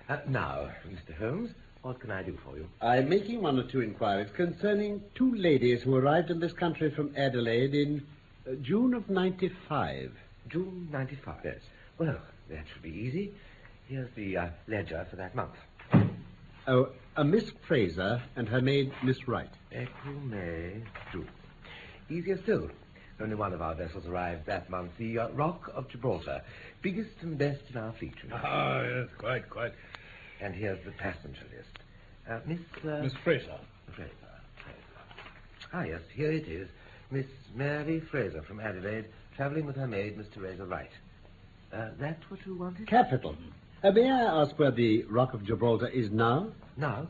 Uh, 0.08 0.18
now, 0.28 0.70
Mr. 0.88 1.16
Holmes, 1.16 1.50
what 1.82 1.98
can 2.00 2.10
I 2.10 2.22
do 2.22 2.36
for 2.44 2.56
you? 2.56 2.68
I'm 2.80 3.08
making 3.08 3.42
one 3.42 3.58
or 3.58 3.62
two 3.64 3.80
inquiries 3.80 4.28
concerning 4.34 5.02
two 5.14 5.34
ladies 5.34 5.82
who 5.82 5.94
arrived 5.96 6.30
in 6.30 6.40
this 6.40 6.52
country 6.52 6.90
from 6.90 7.12
Adelaide 7.16 7.74
in 7.74 8.06
uh, 8.46 8.52
June 8.62 8.94
of 8.94 9.08
95. 9.08 10.12
June 10.48 10.88
95. 10.92 11.34
Yes. 11.44 11.56
Well, 11.98 12.18
that 12.50 12.64
should 12.72 12.82
be 12.82 12.90
easy. 12.90 13.32
Here's 13.88 14.10
the 14.14 14.36
uh, 14.36 14.48
ledger 14.68 15.06
for 15.10 15.16
that 15.16 15.34
month. 15.34 15.54
Oh, 16.66 16.90
a 17.16 17.24
Miss 17.24 17.50
Fraser 17.66 18.22
and 18.36 18.48
her 18.48 18.60
maid, 18.60 18.92
Miss 19.02 19.26
Wright. 19.26 19.50
April, 19.72 20.14
May, 20.24 20.82
June. 21.12 21.28
Easier 22.08 22.38
still. 22.42 22.70
Only 23.20 23.34
one 23.34 23.52
of 23.52 23.60
our 23.60 23.74
vessels 23.74 24.06
arrived 24.06 24.46
that 24.46 24.70
month, 24.70 24.92
the 24.98 25.18
uh, 25.18 25.28
Rock 25.30 25.70
of 25.74 25.88
Gibraltar, 25.88 26.42
biggest 26.82 27.10
and 27.22 27.36
best 27.36 27.62
in 27.70 27.76
our 27.76 27.92
fleet. 27.92 28.14
you 28.22 28.30
know. 28.30 28.40
Ah, 28.42 28.82
yes, 28.82 29.08
quite, 29.18 29.48
quite. 29.50 29.72
And 30.40 30.54
here's 30.54 30.82
the 30.86 30.92
passenger 30.92 31.42
list. 31.54 31.79
Uh, 32.30 32.38
Miss... 32.46 32.60
Uh, 32.84 33.00
Miss 33.02 33.12
Fraser. 33.24 33.58
Fraser. 33.92 34.10
Fraser. 34.54 35.70
Ah, 35.72 35.82
yes, 35.82 36.00
here 36.14 36.30
it 36.30 36.46
is. 36.46 36.68
Miss 37.10 37.26
Mary 37.56 37.98
Fraser 37.98 38.42
from 38.42 38.60
Adelaide, 38.60 39.06
travelling 39.34 39.66
with 39.66 39.74
her 39.74 39.88
maid, 39.88 40.16
Miss 40.16 40.28
Teresa 40.32 40.64
Wright. 40.64 40.90
Uh, 41.72 41.88
that 41.98 42.18
what 42.28 42.38
you 42.46 42.54
wanted? 42.54 42.86
Capital. 42.86 43.34
Uh, 43.82 43.90
may 43.90 44.08
I 44.08 44.42
ask 44.42 44.56
where 44.58 44.70
the 44.70 45.02
Rock 45.04 45.34
of 45.34 45.44
Gibraltar 45.44 45.88
is 45.88 46.12
now? 46.12 46.52
Now? 46.76 47.08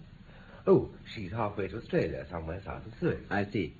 Oh, 0.66 0.88
she's 1.14 1.33
halfway 1.33 1.68
to 1.68 1.76
Australia, 1.76 2.26
somewhere 2.30 2.62
south 2.64 2.87
of 2.87 2.92
Suez. 2.98 3.18
I 3.28 3.44
see. 3.44 3.74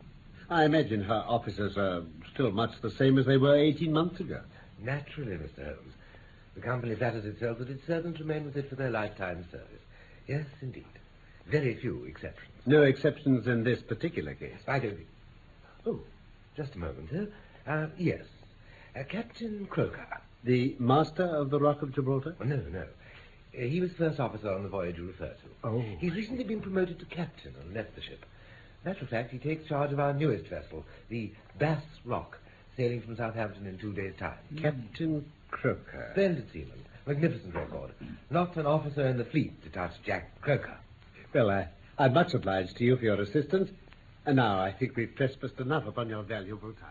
I 0.51 0.65
imagine 0.65 1.03
her 1.03 1.25
officers 1.27 1.79
are 1.79 2.03
still 2.35 2.51
much 2.51 2.73
the 2.83 2.91
same 2.91 3.17
as 3.17 3.25
they 3.25 3.39
were 3.39 3.57
18 3.57 3.91
months 3.93 4.21
ago. 4.21 4.43
Naturally, 4.79 5.37
Mr. 5.37 5.65
Holmes. 5.65 5.95
The 6.55 6.61
company 6.61 6.95
flatters 6.97 7.25
itself 7.25 7.59
that 7.59 7.71
its 7.71 7.87
servants 7.87 8.21
remain 8.21 8.45
with 8.45 8.57
it 8.57 8.69
for 8.69 8.75
their 8.75 8.91
lifetime 8.91 9.47
service. 9.51 9.81
Yes, 10.27 10.45
indeed. 10.61 10.85
Very 11.51 11.75
few 11.75 12.05
exceptions. 12.05 12.49
No 12.67 12.83
exceptions 12.83 13.47
in 13.47 13.65
this 13.65 13.81
particular 13.83 14.35
case. 14.35 14.59
I 14.69 14.79
don't 14.79 14.97
think. 14.97 15.09
Oh, 15.87 16.01
just 16.57 16.75
a 16.75 16.79
moment, 16.79 17.09
sir. 17.11 17.29
Uh, 17.67 17.87
yes. 17.97 18.23
Uh, 18.95 19.03
Captain 19.05 19.67
Croker. 19.67 20.07
The 20.45 20.77
master 20.79 21.25
of 21.25 21.51
the 21.51 21.59
Rock 21.59 21.83
of 21.83 21.95
Gibraltar? 21.95 22.37
Oh, 22.41 22.45
no, 22.45 22.57
no. 22.57 22.83
Uh, 22.83 23.63
he 23.63 23.81
was 23.81 23.91
first 23.93 24.21
officer 24.21 24.51
on 24.51 24.63
the 24.63 24.69
voyage 24.69 24.97
you 24.97 25.07
refer 25.07 25.29
to. 25.29 25.69
Oh. 25.69 25.85
He's 25.99 26.15
recently 26.15 26.45
been 26.45 26.61
promoted 26.61 26.99
to 27.01 27.05
captain 27.07 27.55
and 27.61 27.75
left 27.75 27.95
the 27.95 28.03
ship. 28.03 28.25
Matter 28.85 29.03
of 29.03 29.09
fact, 29.11 29.33
he 29.33 29.39
takes 29.39 29.69
charge 29.69 29.93
of 29.93 30.01
our 30.01 30.13
newest 30.13 30.47
vessel, 30.47 30.85
the 31.09 31.31
Bass 31.59 31.83
Rock, 32.05 32.39
sailing 32.77 33.03
from 33.03 33.17
Southampton 33.17 33.67
in 33.67 33.77
two 33.79 33.93
days' 33.93 34.15
time. 34.19 34.39
Captain 34.57 35.25
Croker. 35.51 36.11
Splendid 36.13 36.51
seaman. 36.53 36.85
Magnificent 37.07 37.55
record. 37.55 37.91
Not 38.31 38.57
an 38.57 38.67
officer 38.67 39.07
in 39.07 39.19
the 39.19 39.25
fleet 39.25 39.63
to 39.65 39.69
touch 39.69 39.93
Jack 40.05 40.41
Croker. 40.41 40.77
Well, 41.33 41.51
I, 41.51 41.69
I'm 41.99 42.13
much 42.13 42.35
obliged 42.35 42.77
to 42.79 42.85
you 42.85 42.97
for 42.97 43.05
your 43.05 43.21
assistance. 43.21 43.71
And 44.27 44.37
now 44.37 44.61
I 44.61 44.73
think 44.73 44.97
we've 44.97 45.15
trespassed 45.15 45.61
enough 45.61 45.87
upon 45.87 46.09
your 46.09 46.23
valuable 46.23 46.73
time. 46.73 46.91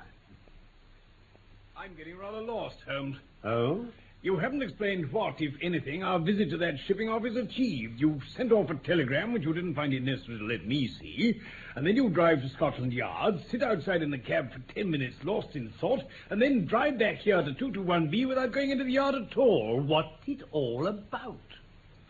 I'm 1.78 1.96
getting 1.96 2.18
rather 2.18 2.42
lost, 2.42 2.78
Holmes. 2.88 3.18
Oh? 3.44 3.86
You 4.22 4.38
haven't 4.38 4.62
explained 4.62 5.14
what, 5.14 5.40
if 5.42 5.54
anything, 5.62 6.04
our 6.04 6.20
visit 6.20 6.50
to 6.50 6.58
that 6.58 6.78
shipping 6.86 7.08
office 7.08 7.38
achieved. 7.38 8.02
You 8.02 8.20
sent 8.36 8.52
off 8.52 8.70
a 8.70 8.76
telegram 8.76 9.32
which 9.32 9.44
you 9.44 9.54
didn't 9.54 9.76
find 9.76 9.94
it 9.94 10.04
necessary 10.04 10.40
to 10.40 10.44
let 10.44 10.66
me 10.66 10.88
see, 10.88 11.40
and 11.76 11.88
then 11.88 11.96
you 11.96 12.10
drive 12.10 12.42
to 12.42 12.50
Scotland 12.50 12.92
Yard, 12.92 13.40
sit 13.50 13.64
outside 13.64 14.02
in 14.02 14.12
the 14.12 14.18
cab 14.18 14.52
for 14.52 14.60
ten 14.74 14.92
minutes, 14.92 15.16
lost 15.24 15.56
in 15.56 15.70
thought, 15.80 16.04
and 16.30 16.42
then 16.42 16.66
drive 16.66 17.00
back 17.00 17.20
here 17.20 17.42
to 17.42 17.52
221B 17.52 18.28
without 18.28 18.52
going 18.52 18.72
into 18.72 18.84
the 18.84 18.92
yard 18.92 19.16
at 19.16 19.38
all. 19.38 19.80
What's 19.80 20.28
it 20.28 20.42
all 20.52 20.88
about? 20.88 21.38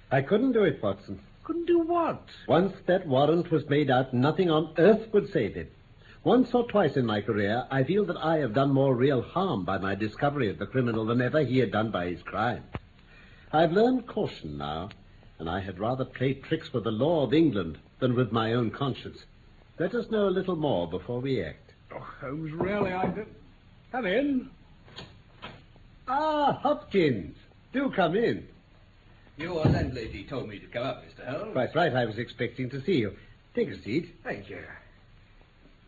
I 0.10 0.24
couldn't 0.24 0.54
do 0.54 0.64
it, 0.64 0.82
Watson. 0.82 1.20
Couldn't 1.50 1.66
do 1.66 1.80
what? 1.80 2.30
Once 2.48 2.76
that 2.86 3.08
warrant 3.08 3.50
was 3.50 3.68
made 3.68 3.90
out, 3.90 4.14
nothing 4.14 4.52
on 4.52 4.72
earth 4.78 5.12
would 5.12 5.34
save 5.34 5.58
it. 5.58 5.74
Once 6.24 6.54
or 6.54 6.68
twice 6.68 6.96
in 6.96 7.08
my 7.08 7.22
career, 7.22 7.66
I 7.72 7.84
feel 7.84 8.06
that 8.06 8.24
I 8.24 8.38
have 8.38 8.54
done 8.54 8.72
more 8.72 8.94
real 8.94 9.24
harm 9.24 9.66
by 9.66 9.80
my 9.80 9.96
discovery 9.96 10.48
of 10.52 10.60
the 10.60 10.68
criminal 10.68 11.08
than 11.08 11.24
ever 11.24 11.42
he 11.42 11.58
had 11.58 11.72
done 11.72 11.90
by 11.90 12.06
his 12.06 12.22
crime. 12.22 12.66
I've 13.52 13.72
learned 13.72 14.06
caution 14.06 14.60
now, 14.60 14.90
and 15.40 15.50
I 15.50 15.60
had 15.60 15.80
rather 15.80 16.06
play 16.06 16.36
tricks 16.36 16.72
with 16.72 16.84
the 16.84 16.92
law 16.92 17.24
of 17.24 17.34
England 17.34 17.80
than 17.98 18.14
with 18.14 18.32
my 18.32 18.54
own 18.54 18.70
conscience. 18.70 19.26
Let 19.80 19.96
us 19.96 20.12
know 20.12 20.28
a 20.28 20.38
little 20.38 20.56
more 20.56 20.88
before 20.88 21.20
we 21.20 21.44
act. 21.44 21.74
Oh, 21.92 22.06
Holmes, 22.22 22.52
really, 22.52 22.94
I 22.94 23.08
don't... 23.08 23.28
Come 23.92 24.06
in. 24.06 24.52
Ah, 26.08 26.60
Hopkins, 26.62 27.36
do 27.74 27.90
come 27.90 28.16
in. 28.16 28.48
Your 29.40 29.64
landlady 29.64 30.26
told 30.26 30.50
me 30.50 30.60
to 30.60 30.68
come 30.68 30.84
up, 30.84 31.02
Mr. 31.06 31.26
Holmes. 31.26 31.54
Quite 31.54 31.74
right, 31.74 31.94
I 31.94 32.06
was 32.06 32.18
expecting 32.18 32.70
to 32.72 32.82
see 32.82 32.98
you. 32.98 33.16
Take 33.56 33.70
a 33.70 33.82
seat. 33.82 34.14
Thank 34.22 34.50
you. 34.50 34.62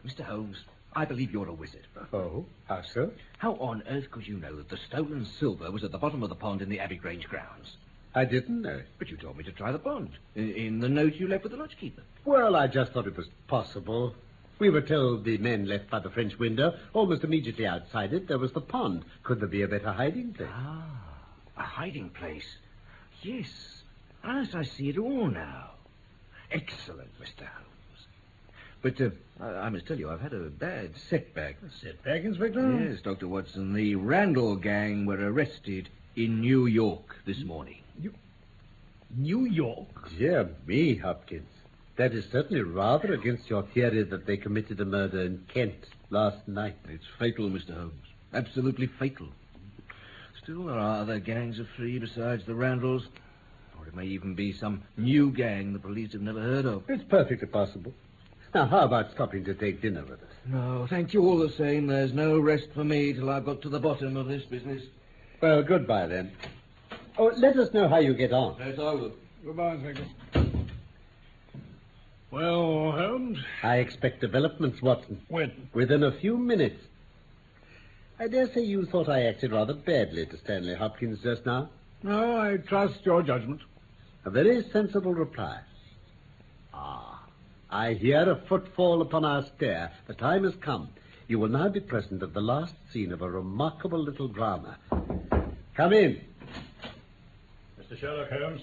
Mr. 0.06 0.22
Holmes, 0.22 0.64
I 0.94 1.04
believe 1.04 1.34
you're 1.34 1.50
a 1.50 1.54
wizard. 1.54 1.86
Oh, 2.14 2.46
how 2.70 2.82
so? 2.82 3.12
How 3.40 3.56
on 3.56 3.84
earth 3.90 4.10
could 4.10 4.26
you 4.26 4.38
know 4.38 4.56
that 4.56 4.70
the 4.70 4.78
stolen 4.78 5.26
silver 5.26 5.70
was 5.70 5.84
at 5.84 5.92
the 5.92 5.98
bottom 5.98 6.24
of 6.24 6.30
the 6.30 6.36
pond 6.36 6.62
in 6.62 6.70
the 6.70 6.80
Abbey 6.80 6.96
Grange 6.96 7.28
grounds? 7.28 7.76
I 8.16 8.24
didn't 8.24 8.62
know. 8.62 8.82
But 8.98 9.10
you 9.10 9.18
told 9.18 9.38
me 9.38 9.44
to 9.44 9.52
try 9.52 9.74
the 9.74 9.80
pond. 9.80 10.12
In, 10.36 10.52
in 10.52 10.80
the 10.80 10.90
note 10.90 11.16
you 11.16 11.28
left 11.28 11.44
with 11.44 11.52
the 11.52 11.58
lodgekeeper. 11.58 12.04
Well, 12.24 12.56
I 12.56 12.68
just 12.68 12.94
thought 12.94 13.08
it 13.08 13.18
was 13.18 13.28
possible. 13.48 14.16
We 14.60 14.70
were 14.70 14.82
told 14.82 15.26
the 15.26 15.38
men 15.40 15.66
left 15.66 15.90
by 15.90 16.00
the 16.00 16.10
French 16.10 16.40
window. 16.40 16.78
Almost 16.94 17.26
immediately 17.26 17.68
outside 17.68 18.14
it, 18.14 18.30
there 18.30 18.40
was 18.40 18.54
the 18.54 18.62
pond. 18.62 19.04
Could 19.24 19.42
there 19.42 19.48
be 19.50 19.64
a 19.64 19.68
better 19.68 19.92
hiding 19.92 20.32
place? 20.34 20.50
Ah, 20.54 20.86
a 21.58 21.64
hiding 21.64 22.10
place. 22.12 22.46
Yes. 23.24 23.84
Yes, 24.24 24.56
I 24.56 24.64
see 24.64 24.90
it 24.90 24.98
all 24.98 25.28
now. 25.28 25.72
Excellent, 26.52 27.10
Mr. 27.20 27.46
Holmes. 27.46 28.08
But 28.82 29.00
uh, 29.00 29.10
I, 29.40 29.66
I 29.66 29.70
must 29.70 29.88
tell 29.88 29.98
you, 29.98 30.10
I've 30.10 30.22
had 30.22 30.34
a 30.34 30.50
bad 30.50 30.92
setback. 31.10 31.58
Setback, 31.82 32.24
Inspector? 32.24 32.90
Yes, 32.90 33.02
Dr. 33.02 33.28
Watson. 33.28 33.74
The 33.74 33.96
Randall 33.96 34.56
gang 34.56 35.06
were 35.06 35.20
arrested 35.20 35.90
in 36.16 36.42
New 36.42 36.66
York 36.66 37.18
this 37.26 37.44
morning. 37.44 37.82
You... 38.00 38.14
New 39.16 39.46
York? 39.46 40.10
Dear 40.18 40.50
me, 40.66 40.96
Hopkins. 40.96 41.48
That 41.98 42.14
is 42.14 42.26
certainly 42.32 42.64
rather 42.64 43.14
against 43.14 43.50
your 43.50 43.64
theory 43.64 44.04
that 44.04 44.26
they 44.26 44.38
committed 44.38 44.80
a 44.80 44.86
murder 44.86 45.22
in 45.22 45.46
Kent 45.54 45.86
last 46.10 46.48
night. 46.48 46.78
It's 46.90 47.06
fatal, 47.20 47.50
Mr. 47.50 47.76
Holmes. 47.76 47.94
Absolutely 48.34 48.88
fatal. 48.88 49.28
Still, 50.44 50.66
there 50.66 50.76
are 50.80 51.02
other 51.02 51.20
gangs 51.20 51.60
of 51.60 51.68
three 51.76 52.00
besides 52.00 52.46
the 52.46 52.56
Randalls. 52.56 53.08
Or 53.80 53.88
it 53.88 53.96
may 53.96 54.06
even 54.06 54.34
be 54.36 54.52
some 54.54 54.82
new 54.98 55.32
gang 55.32 55.74
the 55.74 55.80
police 55.80 56.14
have 56.14 56.22
never 56.22 56.42
heard 56.42 56.66
of. 56.66 56.84
It's 56.90 57.04
perfectly 57.04 57.48
possible. 57.48 57.94
Now, 58.54 58.66
how 58.66 58.80
about 58.82 59.12
stopping 59.12 59.46
to 59.46 59.54
take 59.54 59.82
dinner 59.82 60.02
with 60.04 60.22
us? 60.22 60.30
No, 60.46 60.86
thank 60.90 61.14
you 61.14 61.24
all 61.26 61.38
the 61.38 61.50
same. 61.52 61.88
There's 61.88 62.12
no 62.14 62.40
rest 62.40 62.70
for 62.74 62.84
me 62.84 63.14
till 63.14 63.30
I've 63.30 63.46
got 63.46 63.62
to 63.62 63.70
the 63.70 63.80
bottom 63.80 64.18
of 64.18 64.28
this 64.28 64.44
business. 64.44 64.84
Well, 65.42 65.64
goodbye 65.64 66.08
then. 66.08 66.32
Oh, 67.18 67.32
let 67.38 67.58
us 67.58 67.74
know 67.74 67.88
how 67.88 67.98
you 68.00 68.14
get 68.14 68.34
on. 68.34 68.58
Yes, 68.60 68.78
I 68.80 68.94
will. 68.94 69.14
Goodbye, 69.46 69.76
Inspector. 69.76 70.04
Well, 72.32 72.92
Holmes, 72.94 73.40
I 73.62 73.78
expect 73.78 74.22
developments, 74.22 74.82
Watson. 74.82 75.22
when? 75.28 75.52
Within 75.74 76.04
a 76.04 76.12
few 76.14 76.38
minutes. 76.38 76.82
I 78.22 78.28
dare 78.28 78.54
say 78.54 78.62
you 78.62 78.86
thought 78.86 79.10
I 79.10 79.24
acted 79.24 79.52
rather 79.52 79.74
badly 79.74 80.28
to 80.28 80.38
Stanley 80.38 80.76
Hopkins 80.76 81.24
just 81.24 81.44
now. 81.44 81.70
No, 82.04 82.38
I 82.38 82.58
trust 82.58 83.04
your 83.04 83.24
judgment. 83.24 83.62
A 84.26 84.30
very 84.30 84.64
sensible 84.72 85.16
reply. 85.16 85.60
Ah, 86.72 87.26
I 87.72 87.94
hear 87.94 88.30
a 88.30 88.36
footfall 88.48 89.02
upon 89.02 89.26
our 89.26 89.44
stair. 89.56 89.92
The 90.06 90.14
time 90.14 90.44
has 90.44 90.54
come. 90.58 90.90
You 91.28 91.40
will 91.40 91.48
now 91.48 91.68
be 91.70 91.80
present 91.80 92.22
at 92.22 92.36
the 92.36 92.42
last 92.42 92.76
scene 92.94 93.12
of 93.12 93.24
a 93.24 93.28
remarkable 93.28 93.98
little 93.98 94.28
drama. 94.28 94.78
Come 95.74 95.94
in. 95.94 96.22
Mr. 97.80 98.00
Sherlock 98.00 98.30
Holmes. 98.30 98.62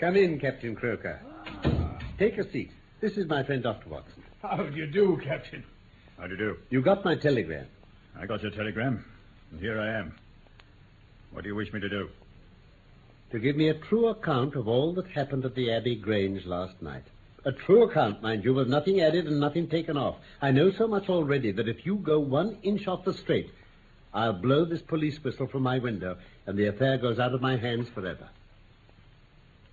Come 0.00 0.16
in, 0.16 0.40
Captain 0.40 0.74
Croker. 0.74 1.20
Take 2.18 2.38
a 2.38 2.50
seat. 2.50 2.72
This 3.00 3.18
is 3.18 3.28
my 3.28 3.44
friend, 3.44 3.62
Dr. 3.62 3.88
Watson. 3.88 4.24
How 4.42 4.56
do 4.56 4.76
you 4.76 4.88
do, 4.88 5.20
Captain? 5.22 5.62
How 6.18 6.26
do 6.26 6.32
you 6.32 6.38
do? 6.38 6.56
You 6.70 6.82
got 6.82 7.04
my 7.04 7.14
telegram. 7.14 7.68
I 8.16 8.26
got 8.26 8.42
your 8.42 8.50
telegram, 8.50 9.04
and 9.50 9.60
here 9.60 9.80
I 9.80 9.98
am. 9.98 10.14
What 11.32 11.42
do 11.42 11.48
you 11.48 11.54
wish 11.54 11.72
me 11.72 11.80
to 11.80 11.88
do? 11.88 12.08
To 13.32 13.38
give 13.38 13.56
me 13.56 13.68
a 13.68 13.74
true 13.74 14.08
account 14.08 14.54
of 14.54 14.68
all 14.68 14.94
that 14.94 15.06
happened 15.08 15.44
at 15.44 15.54
the 15.54 15.72
Abbey 15.72 15.96
Grange 15.96 16.46
last 16.46 16.80
night. 16.80 17.04
A 17.44 17.52
true 17.52 17.84
account, 17.84 18.22
mind 18.22 18.44
you, 18.44 18.54
with 18.54 18.68
nothing 18.68 19.00
added 19.00 19.26
and 19.26 19.38
nothing 19.38 19.68
taken 19.68 19.96
off. 19.96 20.16
I 20.40 20.50
know 20.50 20.70
so 20.70 20.86
much 20.86 21.08
already 21.08 21.52
that 21.52 21.68
if 21.68 21.84
you 21.84 21.96
go 21.96 22.18
one 22.18 22.58
inch 22.62 22.86
off 22.88 23.04
the 23.04 23.14
straight, 23.14 23.50
I'll 24.12 24.32
blow 24.32 24.64
this 24.64 24.82
police 24.82 25.22
whistle 25.22 25.46
from 25.46 25.62
my 25.62 25.78
window, 25.78 26.16
and 26.46 26.58
the 26.58 26.68
affair 26.68 26.98
goes 26.98 27.18
out 27.18 27.34
of 27.34 27.42
my 27.42 27.56
hands 27.56 27.88
forever. 27.90 28.28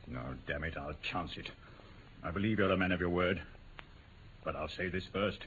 No, 0.08 0.22
damn 0.46 0.64
it, 0.64 0.76
I'll 0.78 0.96
chance 1.02 1.32
it. 1.38 1.50
I 2.24 2.32
believe 2.32 2.60
you're 2.60 2.72
a 2.72 2.78
man 2.78 2.92
of 2.92 3.00
your 3.00 3.10
word. 3.10 3.42
But 4.44 4.56
I'll 4.56 4.70
say 4.70 4.90
this 4.90 5.06
first. 5.12 5.40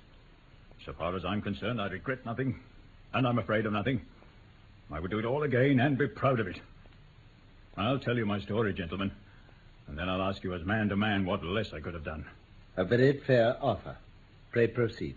So 0.85 0.92
far 0.92 1.14
as 1.14 1.24
I'm 1.24 1.42
concerned, 1.42 1.81
I 1.81 1.88
regret 1.88 2.24
nothing, 2.24 2.59
and 3.12 3.27
I'm 3.27 3.38
afraid 3.38 3.66
of 3.66 3.73
nothing. 3.73 4.01
I 4.90 5.01
would 5.01 5.11
do 5.11 5.18
it 5.18 5.25
all 5.25 5.42
again 5.42 5.81
and 5.81 5.99
be 5.99 6.09
proud 6.09 6.40
of 6.40 6.47
it. 6.47 6.61
I'll 7.77 7.99
tell 7.99 8.16
you 8.16 8.27
my 8.27 8.40
story, 8.40 8.73
gentlemen, 8.73 9.12
and 9.87 9.97
then 9.97 10.09
I'll 10.09 10.23
ask 10.23 10.42
you 10.42 10.55
as 10.55 10.64
man 10.64 10.88
to 10.88 10.97
man 10.97 11.25
what 11.25 11.44
less 11.44 11.73
I 11.73 11.81
could 11.81 11.94
have 11.94 12.05
done. 12.05 12.25
A 12.77 12.85
very 12.85 13.21
fair 13.27 13.57
offer. 13.61 13.97
Pray 14.51 14.66
proceed. 14.66 15.16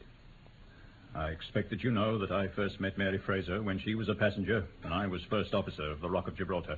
I 1.13 1.29
expect 1.29 1.69
that 1.71 1.83
you 1.83 1.91
know 1.91 2.17
that 2.19 2.31
I 2.31 2.47
first 2.47 2.79
met 2.79 2.97
Mary 2.97 3.17
Fraser 3.17 3.61
when 3.61 3.79
she 3.79 3.95
was 3.95 4.07
a 4.09 4.15
passenger 4.15 4.65
and 4.83 4.93
I 4.93 5.07
was 5.07 5.23
first 5.23 5.53
officer 5.53 5.89
of 5.89 6.01
the 6.01 6.09
Rock 6.09 6.27
of 6.27 6.37
Gibraltar. 6.37 6.77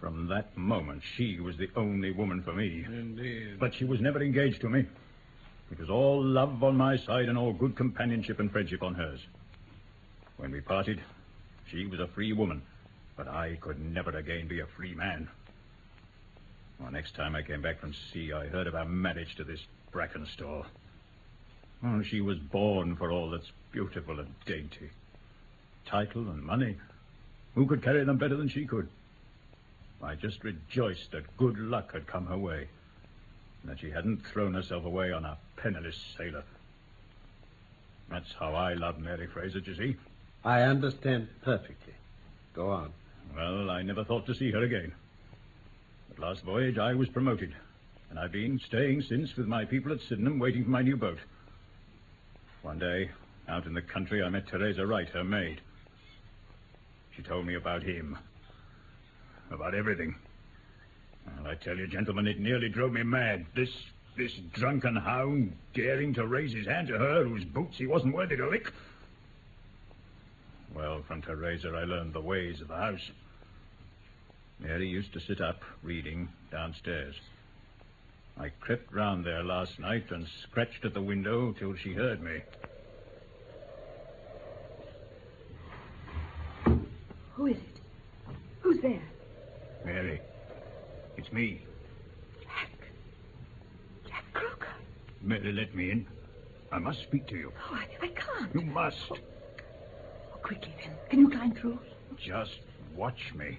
From 0.00 0.26
that 0.28 0.56
moment, 0.56 1.02
she 1.16 1.38
was 1.40 1.56
the 1.56 1.70
only 1.76 2.10
woman 2.10 2.42
for 2.42 2.52
me. 2.52 2.84
Indeed. 2.86 3.58
But 3.60 3.74
she 3.74 3.84
was 3.84 4.00
never 4.00 4.20
engaged 4.20 4.60
to 4.62 4.68
me. 4.68 4.84
It 5.70 5.78
was 5.78 5.88
all 5.88 6.22
love 6.22 6.62
on 6.62 6.76
my 6.76 6.96
side 6.96 7.28
and 7.28 7.38
all 7.38 7.52
good 7.52 7.76
companionship 7.76 8.40
and 8.40 8.50
friendship 8.50 8.82
on 8.82 8.94
hers. 8.94 9.20
When 10.42 10.50
we 10.50 10.60
parted, 10.60 11.00
she 11.70 11.86
was 11.86 12.00
a 12.00 12.08
free 12.08 12.32
woman, 12.32 12.62
but 13.16 13.28
I 13.28 13.58
could 13.60 13.78
never 13.78 14.10
again 14.10 14.48
be 14.48 14.58
a 14.58 14.66
free 14.66 14.92
man. 14.92 15.28
Well, 16.80 16.90
next 16.90 17.14
time 17.14 17.36
I 17.36 17.42
came 17.42 17.62
back 17.62 17.78
from 17.78 17.94
sea, 18.12 18.32
I 18.32 18.48
heard 18.48 18.66
of 18.66 18.72
her 18.74 18.84
marriage 18.84 19.36
to 19.36 19.44
this 19.44 19.60
Brackenstall. 19.92 20.66
She 22.02 22.20
was 22.20 22.38
born 22.38 22.96
for 22.96 23.12
all 23.12 23.30
that's 23.30 23.52
beautiful 23.70 24.18
and 24.18 24.34
dainty. 24.44 24.90
Title 25.86 26.22
and 26.22 26.42
money. 26.42 26.76
Who 27.54 27.64
could 27.64 27.84
carry 27.84 28.02
them 28.04 28.18
better 28.18 28.34
than 28.34 28.48
she 28.48 28.64
could? 28.64 28.88
I 30.02 30.16
just 30.16 30.42
rejoiced 30.42 31.12
that 31.12 31.36
good 31.36 31.56
luck 31.56 31.92
had 31.92 32.08
come 32.08 32.26
her 32.26 32.36
way, 32.36 32.66
and 33.62 33.70
that 33.70 33.78
she 33.78 33.90
hadn't 33.90 34.26
thrown 34.26 34.54
herself 34.54 34.84
away 34.86 35.12
on 35.12 35.24
a 35.24 35.38
penniless 35.56 36.02
sailor. 36.18 36.42
That's 38.10 38.32
how 38.40 38.56
I 38.56 38.74
love 38.74 38.98
Mary 38.98 39.28
Fraser, 39.28 39.60
you 39.60 39.76
see. 39.76 39.96
I 40.44 40.62
understand 40.62 41.28
perfectly. 41.42 41.94
Go 42.54 42.70
on. 42.70 42.92
Well, 43.34 43.70
I 43.70 43.82
never 43.82 44.04
thought 44.04 44.26
to 44.26 44.34
see 44.34 44.50
her 44.50 44.62
again. 44.62 44.92
But 46.08 46.18
last 46.18 46.42
voyage 46.42 46.78
I 46.78 46.94
was 46.94 47.08
promoted, 47.08 47.54
and 48.10 48.18
I've 48.18 48.32
been 48.32 48.58
staying 48.58 49.02
since 49.02 49.36
with 49.36 49.46
my 49.46 49.64
people 49.64 49.92
at 49.92 50.00
Sydenham 50.00 50.38
waiting 50.38 50.64
for 50.64 50.70
my 50.70 50.82
new 50.82 50.96
boat. 50.96 51.18
One 52.62 52.78
day, 52.78 53.10
out 53.48 53.66
in 53.66 53.74
the 53.74 53.82
country, 53.82 54.22
I 54.22 54.28
met 54.28 54.48
Teresa 54.48 54.86
Wright, 54.86 55.08
her 55.10 55.24
maid. 55.24 55.60
She 57.16 57.22
told 57.22 57.46
me 57.46 57.54
about 57.54 57.82
him. 57.82 58.18
About 59.50 59.74
everything. 59.74 60.14
Well, 61.26 61.52
I 61.52 61.54
tell 61.54 61.76
you, 61.76 61.86
gentlemen, 61.86 62.26
it 62.26 62.40
nearly 62.40 62.68
drove 62.68 62.92
me 62.92 63.02
mad. 63.02 63.46
This 63.54 63.70
this 64.16 64.34
drunken 64.52 64.94
hound 64.94 65.56
daring 65.72 66.12
to 66.14 66.26
raise 66.26 66.52
his 66.52 66.66
hand 66.66 66.88
to 66.88 66.98
her 66.98 67.24
whose 67.24 67.44
boots 67.46 67.78
he 67.78 67.86
wasn't 67.86 68.14
worthy 68.14 68.36
to 68.36 68.48
lick. 68.48 68.70
Well, 70.74 71.02
from 71.06 71.22
Teresa, 71.22 71.68
I 71.68 71.84
learned 71.84 72.14
the 72.14 72.20
ways 72.20 72.60
of 72.60 72.68
the 72.68 72.76
house. 72.76 73.10
Mary 74.58 74.88
used 74.88 75.12
to 75.12 75.20
sit 75.20 75.40
up, 75.40 75.60
reading, 75.82 76.28
downstairs. 76.50 77.14
I 78.38 78.48
crept 78.60 78.92
round 78.92 79.24
there 79.24 79.42
last 79.42 79.78
night 79.78 80.10
and 80.10 80.26
scratched 80.42 80.84
at 80.84 80.94
the 80.94 81.02
window 81.02 81.52
till 81.52 81.74
she 81.74 81.92
heard 81.92 82.22
me. 82.22 82.40
Who 87.34 87.46
is 87.46 87.56
it? 87.56 87.80
Who's 88.60 88.80
there? 88.80 89.02
Mary, 89.84 90.20
it's 91.16 91.30
me. 91.32 91.60
Jack. 92.42 92.70
Jack 94.08 94.24
Croker. 94.32 94.68
Mary, 95.20 95.52
let 95.52 95.74
me 95.74 95.90
in. 95.90 96.06
I 96.70 96.78
must 96.78 97.02
speak 97.02 97.26
to 97.26 97.36
you. 97.36 97.52
Oh, 97.70 97.74
I, 97.74 97.86
I 98.00 98.08
can't. 98.08 98.54
You 98.54 98.62
must. 98.62 98.96
Oh, 99.10 99.16
quickly, 100.42 100.74
then. 100.82 100.94
Can 101.10 101.20
you 101.20 101.30
climb 101.30 101.54
through? 101.54 101.78
Just 102.18 102.58
watch 102.94 103.32
me. 103.34 103.58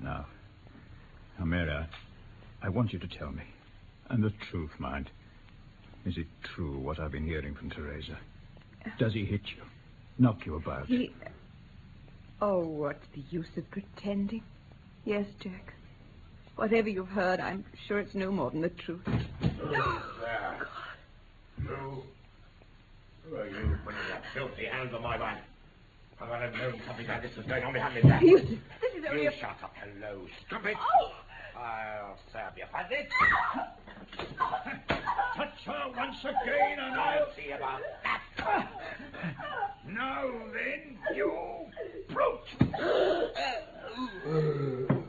Now, 0.00 0.26
I, 1.40 1.86
I 2.62 2.68
want 2.68 2.92
you 2.92 2.98
to 2.98 3.08
tell 3.08 3.30
me, 3.30 3.44
and 4.10 4.22
the 4.22 4.32
truth, 4.50 4.70
mind. 4.78 5.10
Is 6.04 6.18
it 6.18 6.26
true 6.42 6.78
what 6.78 7.00
I've 7.00 7.12
been 7.12 7.24
hearing 7.24 7.54
from 7.54 7.70
Teresa? 7.70 8.18
Does 8.98 9.14
he 9.14 9.24
hit 9.24 9.40
you, 9.56 9.62
knock 10.18 10.44
you 10.44 10.56
about? 10.56 10.86
He. 10.86 11.10
Oh, 12.42 12.60
what's 12.60 13.06
the 13.14 13.22
use 13.30 13.48
of 13.56 13.70
pretending? 13.70 14.42
Yes, 15.04 15.24
Jack. 15.40 15.72
Whatever 16.56 16.88
you've 16.88 17.08
heard, 17.08 17.40
I'm 17.40 17.64
sure 17.88 17.98
it's 17.98 18.14
no 18.14 18.30
more 18.30 18.48
than 18.50 18.60
the 18.60 18.68
truth. 18.68 19.00
There. 19.04 19.16
Who? 21.66 22.02
Who 23.28 23.36
are 23.36 23.46
you 23.46 23.76
putting 23.84 23.98
your 24.08 24.20
filthy 24.32 24.66
hands 24.66 24.94
on 24.94 25.02
my 25.02 25.18
wife? 25.18 25.38
I 26.20 26.28
might 26.28 26.42
have 26.42 26.52
got 26.52 26.58
to 26.58 26.70
know 26.70 26.78
something 26.86 27.08
like 27.08 27.22
this 27.22 27.34
was 27.36 27.44
going 27.46 27.64
on 27.64 27.72
behind 27.72 27.96
me 27.96 28.02
back. 28.02 28.22
Eustace, 28.22 28.60
this 28.80 28.94
is 28.94 29.04
only 29.10 29.24
You 29.24 29.30
a... 29.30 29.32
shut 29.32 29.56
up, 29.62 29.74
hello, 29.74 30.28
stupid. 30.46 30.76
Oh! 30.78 31.12
I'll 31.58 32.16
serve 32.32 32.56
you 32.56 32.66
oh! 32.72 32.78
for 32.78 32.86
this. 32.88 33.10
Touch 35.36 35.64
her 35.66 35.90
once 35.96 36.20
again, 36.22 36.78
and 36.78 36.94
I'll 36.94 37.24
I'll 37.24 37.34
see 37.34 37.50
about 37.50 37.80
that. 38.04 38.22
Now 39.88 40.30
then, 40.52 40.96
you 41.16 41.66
brute! 42.08 42.46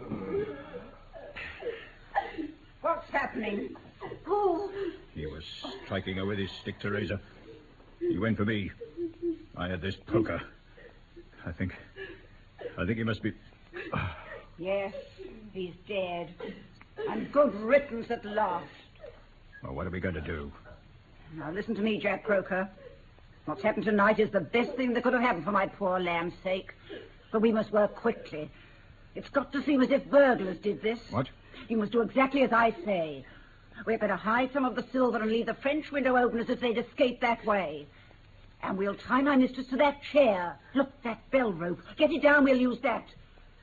What's 2.86 3.10
happening? 3.36 3.76
Oh, 4.28 4.70
He 5.14 5.26
was 5.26 5.44
striking 5.86 6.18
her 6.18 6.26
with 6.26 6.40
his 6.40 6.52
stick, 6.52 6.80
Teresa. 6.80 7.20
He 8.00 8.18
went 8.18 8.38
for 8.38 8.46
me. 8.46 8.72
I 9.56 9.68
had 9.68 9.82
this 9.82 9.96
poker. 9.96 10.42
I 11.46 11.52
think. 11.52 11.76
I 12.78 12.86
think 12.86 12.98
he 12.98 13.04
must 13.04 13.22
be. 13.22 13.34
Yes, 14.58 14.94
he's 15.54 15.74
dead. 15.88 16.34
And 17.10 17.32
good 17.32 17.54
riddance 17.56 18.10
at 18.12 18.24
last. 18.26 18.66
Well, 19.64 19.74
what 19.74 19.88
are 19.88 19.90
we 19.90 20.00
going 20.00 20.16
to 20.16 20.22
do? 20.22 20.52
Now 21.34 21.52
listen 21.52 21.76
to 21.76 21.82
me, 21.82 22.00
Jack 22.00 22.24
Croker. 22.24 22.70
What's 23.46 23.62
happened 23.62 23.86
tonight 23.86 24.20
is 24.20 24.32
the 24.32 24.40
best 24.40 24.72
thing 24.76 24.94
that 24.94 25.04
could 25.04 25.14
have 25.14 25.22
happened 25.22 25.46
for 25.46 25.52
my 25.52 25.68
poor 25.68 26.00
lamb's 26.00 26.34
sake. 26.44 26.74
But 27.32 27.42
we 27.42 27.52
must 27.52 27.72
work 27.72 27.96
quickly. 27.96 28.50
It's 29.14 29.30
got 29.30 29.52
to 29.54 29.64
seem 29.64 29.82
as 29.82 29.92
if 29.92 30.06
burglars 30.10 30.58
did 30.58 30.82
this. 30.82 31.00
What? 31.10 31.30
You 31.68 31.78
must 31.78 31.92
do 31.92 32.02
exactly 32.02 32.44
as 32.44 32.52
I 32.52 32.76
say. 32.86 33.26
We're 33.86 33.98
better 33.98 34.16
hide 34.16 34.52
some 34.54 34.66
of 34.66 34.76
the 34.76 34.86
silver 34.92 35.18
and 35.18 35.30
leave 35.30 35.48
the 35.48 35.54
French 35.56 35.92
window 35.92 36.16
open 36.16 36.40
as 36.40 36.50
if 36.50 36.60
they'd 36.60 36.78
escape 36.78 37.22
that 37.22 37.46
way. 37.46 37.88
And 38.64 38.78
we'll 38.78 38.96
tie 38.96 39.22
my 39.22 39.36
mistress 39.36 39.68
to 39.68 39.78
that 39.78 40.02
chair. 40.12 40.58
Look, 40.74 40.92
that 41.04 41.20
bell 41.32 41.52
rope. 41.54 41.80
Get 41.98 42.12
it 42.12 42.22
down, 42.22 42.46
we'll 42.46 42.58
use 42.58 42.80
that. 42.82 43.06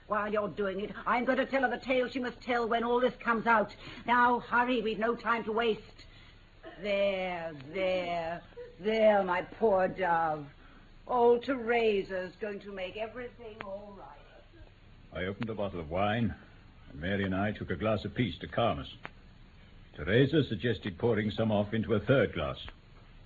While 0.07 0.33
you're 0.33 0.49
doing 0.49 0.81
it, 0.81 0.93
I'm 1.07 1.25
going 1.25 1.39
to 1.39 1.47
tell 1.47 1.63
her 1.63 1.71
the 1.71 1.85
tale 1.85 2.09
she 2.09 2.19
must 2.19 2.41
tell 2.43 2.69
when 2.69 2.85
all 2.85 3.01
this 3.01 3.15
comes 3.25 3.47
out. 3.47 3.75
Now, 4.07 4.41
hurry, 4.41 4.83
we've 4.83 4.99
no 4.99 5.15
time 5.15 5.45
to 5.45 5.53
waste. 5.53 5.81
There, 6.83 7.53
there, 7.73 8.43
there, 8.81 9.23
my 9.25 9.43
poor 9.43 9.89
dove. 9.89 10.47
Old 11.07 11.45
Teresa's 11.45 12.33
going 12.41 12.61
to 12.61 12.73
make 12.73 12.97
everything 12.97 13.57
all 13.65 13.95
right. 13.99 15.21
I 15.21 15.27
opened 15.27 15.51
a 15.51 15.55
bottle 15.55 15.81
of 15.81 15.91
wine, 15.91 16.35
and 16.93 17.01
Mary 17.01 17.25
and 17.25 17.35
I 17.35 17.53
took 17.53 17.71
a 17.71 17.77
glass 17.77 18.05
apiece 18.05 18.39
to 18.39 18.47
calm 18.47 18.79
us. 18.79 18.95
Teresa 19.97 20.45
suggested 20.45 20.99
pouring 20.99 21.31
some 21.31 21.51
off 21.51 21.75
into 21.75 21.95
a 21.95 22.01
third 22.01 22.35
glass. 22.35 22.59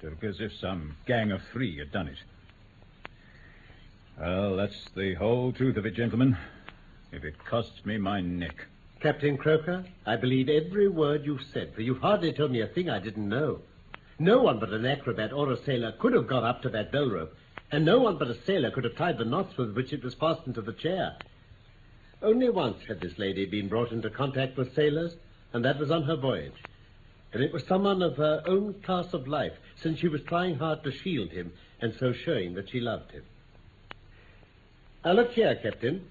To 0.01 0.11
look 0.11 0.25
as 0.25 0.41
if 0.41 0.53
some 0.55 0.97
gang 1.07 1.33
of 1.33 1.41
three 1.53 1.79
had 1.79 1.93
done 1.93 2.09
it. 2.09 2.19
Well, 4.19 4.57
that's 4.57 4.91
the 4.95 5.15
whole 5.15 5.53
truth 5.53 5.77
of 5.77 5.87
it, 5.87 5.95
gentlemen. 5.95 6.37
If 7.13 7.25
it 7.25 7.43
costs 7.45 7.85
me 7.85 7.99
my 7.99 8.21
neck. 8.21 8.67
Captain 9.01 9.37
Croker, 9.37 9.85
I 10.07 10.17
believe 10.17 10.49
every 10.49 10.89
word 10.89 11.25
you've 11.25 11.45
said, 11.53 11.75
for 11.75 11.83
you've 11.83 12.01
hardly 12.01 12.33
told 12.33 12.51
me 12.51 12.61
a 12.61 12.67
thing 12.67 12.91
I 12.91 12.99
didn't 12.99 13.29
know. 13.29 13.61
No 14.19 14.43
one 14.43 14.59
but 14.59 14.71
an 14.71 14.87
acrobat 14.87 15.33
or 15.33 15.53
a 15.53 15.57
sailor 15.57 15.93
could 15.93 16.15
have 16.15 16.27
got 16.27 16.45
up 16.45 16.63
to 16.63 16.69
that 16.71 16.91
bell 16.91 17.09
rope, 17.09 17.37
and 17.71 17.85
no 17.85 18.01
one 18.01 18.17
but 18.17 18.29
a 18.29 18.35
sailor 18.35 18.71
could 18.71 18.85
have 18.85 18.97
tied 18.97 19.19
the 19.19 19.25
knots 19.25 19.57
with 19.57 19.75
which 19.75 19.93
it 19.93 20.03
was 20.03 20.15
fastened 20.15 20.55
to 20.55 20.63
the 20.63 20.73
chair. 20.73 21.17
Only 22.23 22.49
once 22.49 22.79
had 22.89 23.01
this 23.01 23.19
lady 23.19 23.45
been 23.47 23.69
brought 23.69 23.93
into 23.93 24.11
contact 24.11 24.57
with 24.57 24.75
sailors, 24.75 25.15
and 25.53 25.65
that 25.65 25.79
was 25.79 25.91
on 25.91 26.03
her 26.05 26.17
voyage. 26.17 26.53
And 27.33 27.43
it 27.43 27.53
was 27.53 27.65
someone 27.67 28.03
of 28.03 28.17
her 28.17 28.43
own 28.47 28.75
class 28.83 29.13
of 29.13 29.29
life, 29.29 29.53
since 29.77 29.99
she 29.99 30.09
was 30.09 30.23
trying 30.23 30.57
hard 30.57 30.83
to 30.85 30.93
shield 30.93 31.31
him, 31.31 31.53
and 31.81 31.95
so 31.99 32.13
showing 32.13 32.55
that 32.55 32.71
she 32.71 32.81
loved 32.81 33.11
him. 33.13 33.23
Now 35.05 35.13
look 35.13 35.33
here, 35.33 35.55
Captain. 35.63 36.07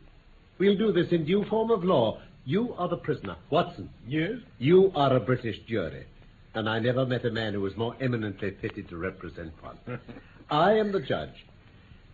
We'll 0.57 0.77
do 0.77 0.91
this 0.91 1.11
in 1.11 1.25
due 1.25 1.43
form 1.45 1.71
of 1.71 1.83
law. 1.83 2.19
You 2.45 2.75
are 2.77 2.87
the 2.87 2.97
prisoner. 2.97 3.35
Watson, 3.49 3.89
Yes? 4.07 4.33
you 4.59 4.91
are 4.95 5.15
a 5.15 5.19
British 5.19 5.59
jury, 5.61 6.05
and 6.53 6.69
I 6.69 6.79
never 6.79 7.05
met 7.05 7.25
a 7.25 7.31
man 7.31 7.53
who 7.53 7.61
was 7.61 7.75
more 7.75 7.95
eminently 7.99 8.51
fitted 8.51 8.87
to 8.89 8.97
represent 8.97 9.51
one. 9.63 9.77
I 10.49 10.73
am 10.73 10.91
the 10.91 10.99
judge. 11.01 11.45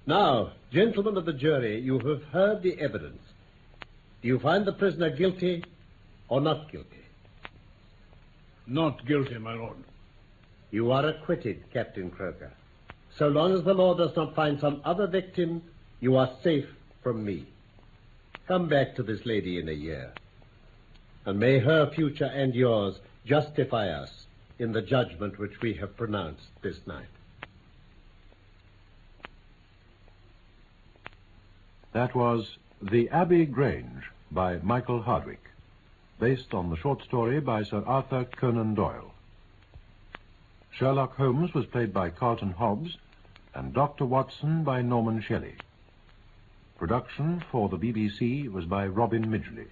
Now, 0.07 0.53
gentlemen 0.71 1.17
of 1.17 1.25
the 1.25 1.33
jury, 1.33 1.79
you 1.81 1.99
have 1.99 2.23
heard 2.31 2.63
the 2.63 2.79
evidence. 2.79 3.21
Do 4.21 4.27
you 4.27 4.39
find 4.39 4.65
the 4.65 4.73
prisoner 4.73 5.09
guilty 5.09 5.63
or 6.29 6.41
not 6.41 6.71
guilty? 6.71 7.05
Not 8.67 9.05
guilty, 9.05 9.37
my 9.37 9.53
lord. 9.53 9.77
You 10.69 10.91
are 10.91 11.05
acquitted, 11.05 11.63
Captain 11.73 12.11
Croker. 12.11 12.51
So 13.17 13.27
long 13.27 13.53
as 13.53 13.63
the 13.63 13.73
law 13.73 13.93
does 13.93 14.15
not 14.15 14.35
find 14.35 14.59
some 14.59 14.81
other 14.85 15.07
victim, 15.07 15.63
you 15.99 16.15
are 16.15 16.29
safe 16.43 16.67
from 17.01 17.25
me. 17.25 17.45
Come 18.47 18.67
back 18.69 18.95
to 18.95 19.03
this 19.03 19.25
lady 19.25 19.59
in 19.59 19.67
a 19.69 19.73
year, 19.73 20.11
and 21.25 21.39
may 21.39 21.59
her 21.59 21.89
future 21.89 22.31
and 22.33 22.53
yours 22.53 22.99
justify 23.25 23.89
us 23.89 24.25
in 24.59 24.71
the 24.71 24.81
judgment 24.81 25.39
which 25.39 25.59
we 25.61 25.73
have 25.73 25.97
pronounced 25.97 26.47
this 26.61 26.85
night. 26.85 27.05
That 31.93 32.15
was 32.15 32.57
The 32.83 33.09
Abbey 33.09 33.45
Grange 33.45 34.09
by 34.31 34.57
Michael 34.63 35.03
Hardwick, 35.03 35.51
based 36.19 36.55
on 36.55 36.71
the 36.71 36.75
short 36.75 37.03
story 37.03 37.39
by 37.39 37.61
Sir 37.61 37.83
Arthur 37.85 38.25
Conan 38.25 38.73
Doyle. 38.73 39.13
Sherlock 40.71 41.15
Holmes 41.15 41.53
was 41.53 41.67
played 41.67 41.93
by 41.93 42.09
Carlton 42.09 42.53
Hobbs, 42.53 42.97
and 43.53 43.71
Dr. 43.71 44.03
Watson 44.05 44.63
by 44.63 44.81
Norman 44.81 45.21
Shelley. 45.21 45.53
Production 46.79 47.43
for 47.51 47.69
the 47.69 47.77
BBC 47.77 48.51
was 48.51 48.65
by 48.65 48.87
Robin 48.87 49.27
Midgley. 49.27 49.67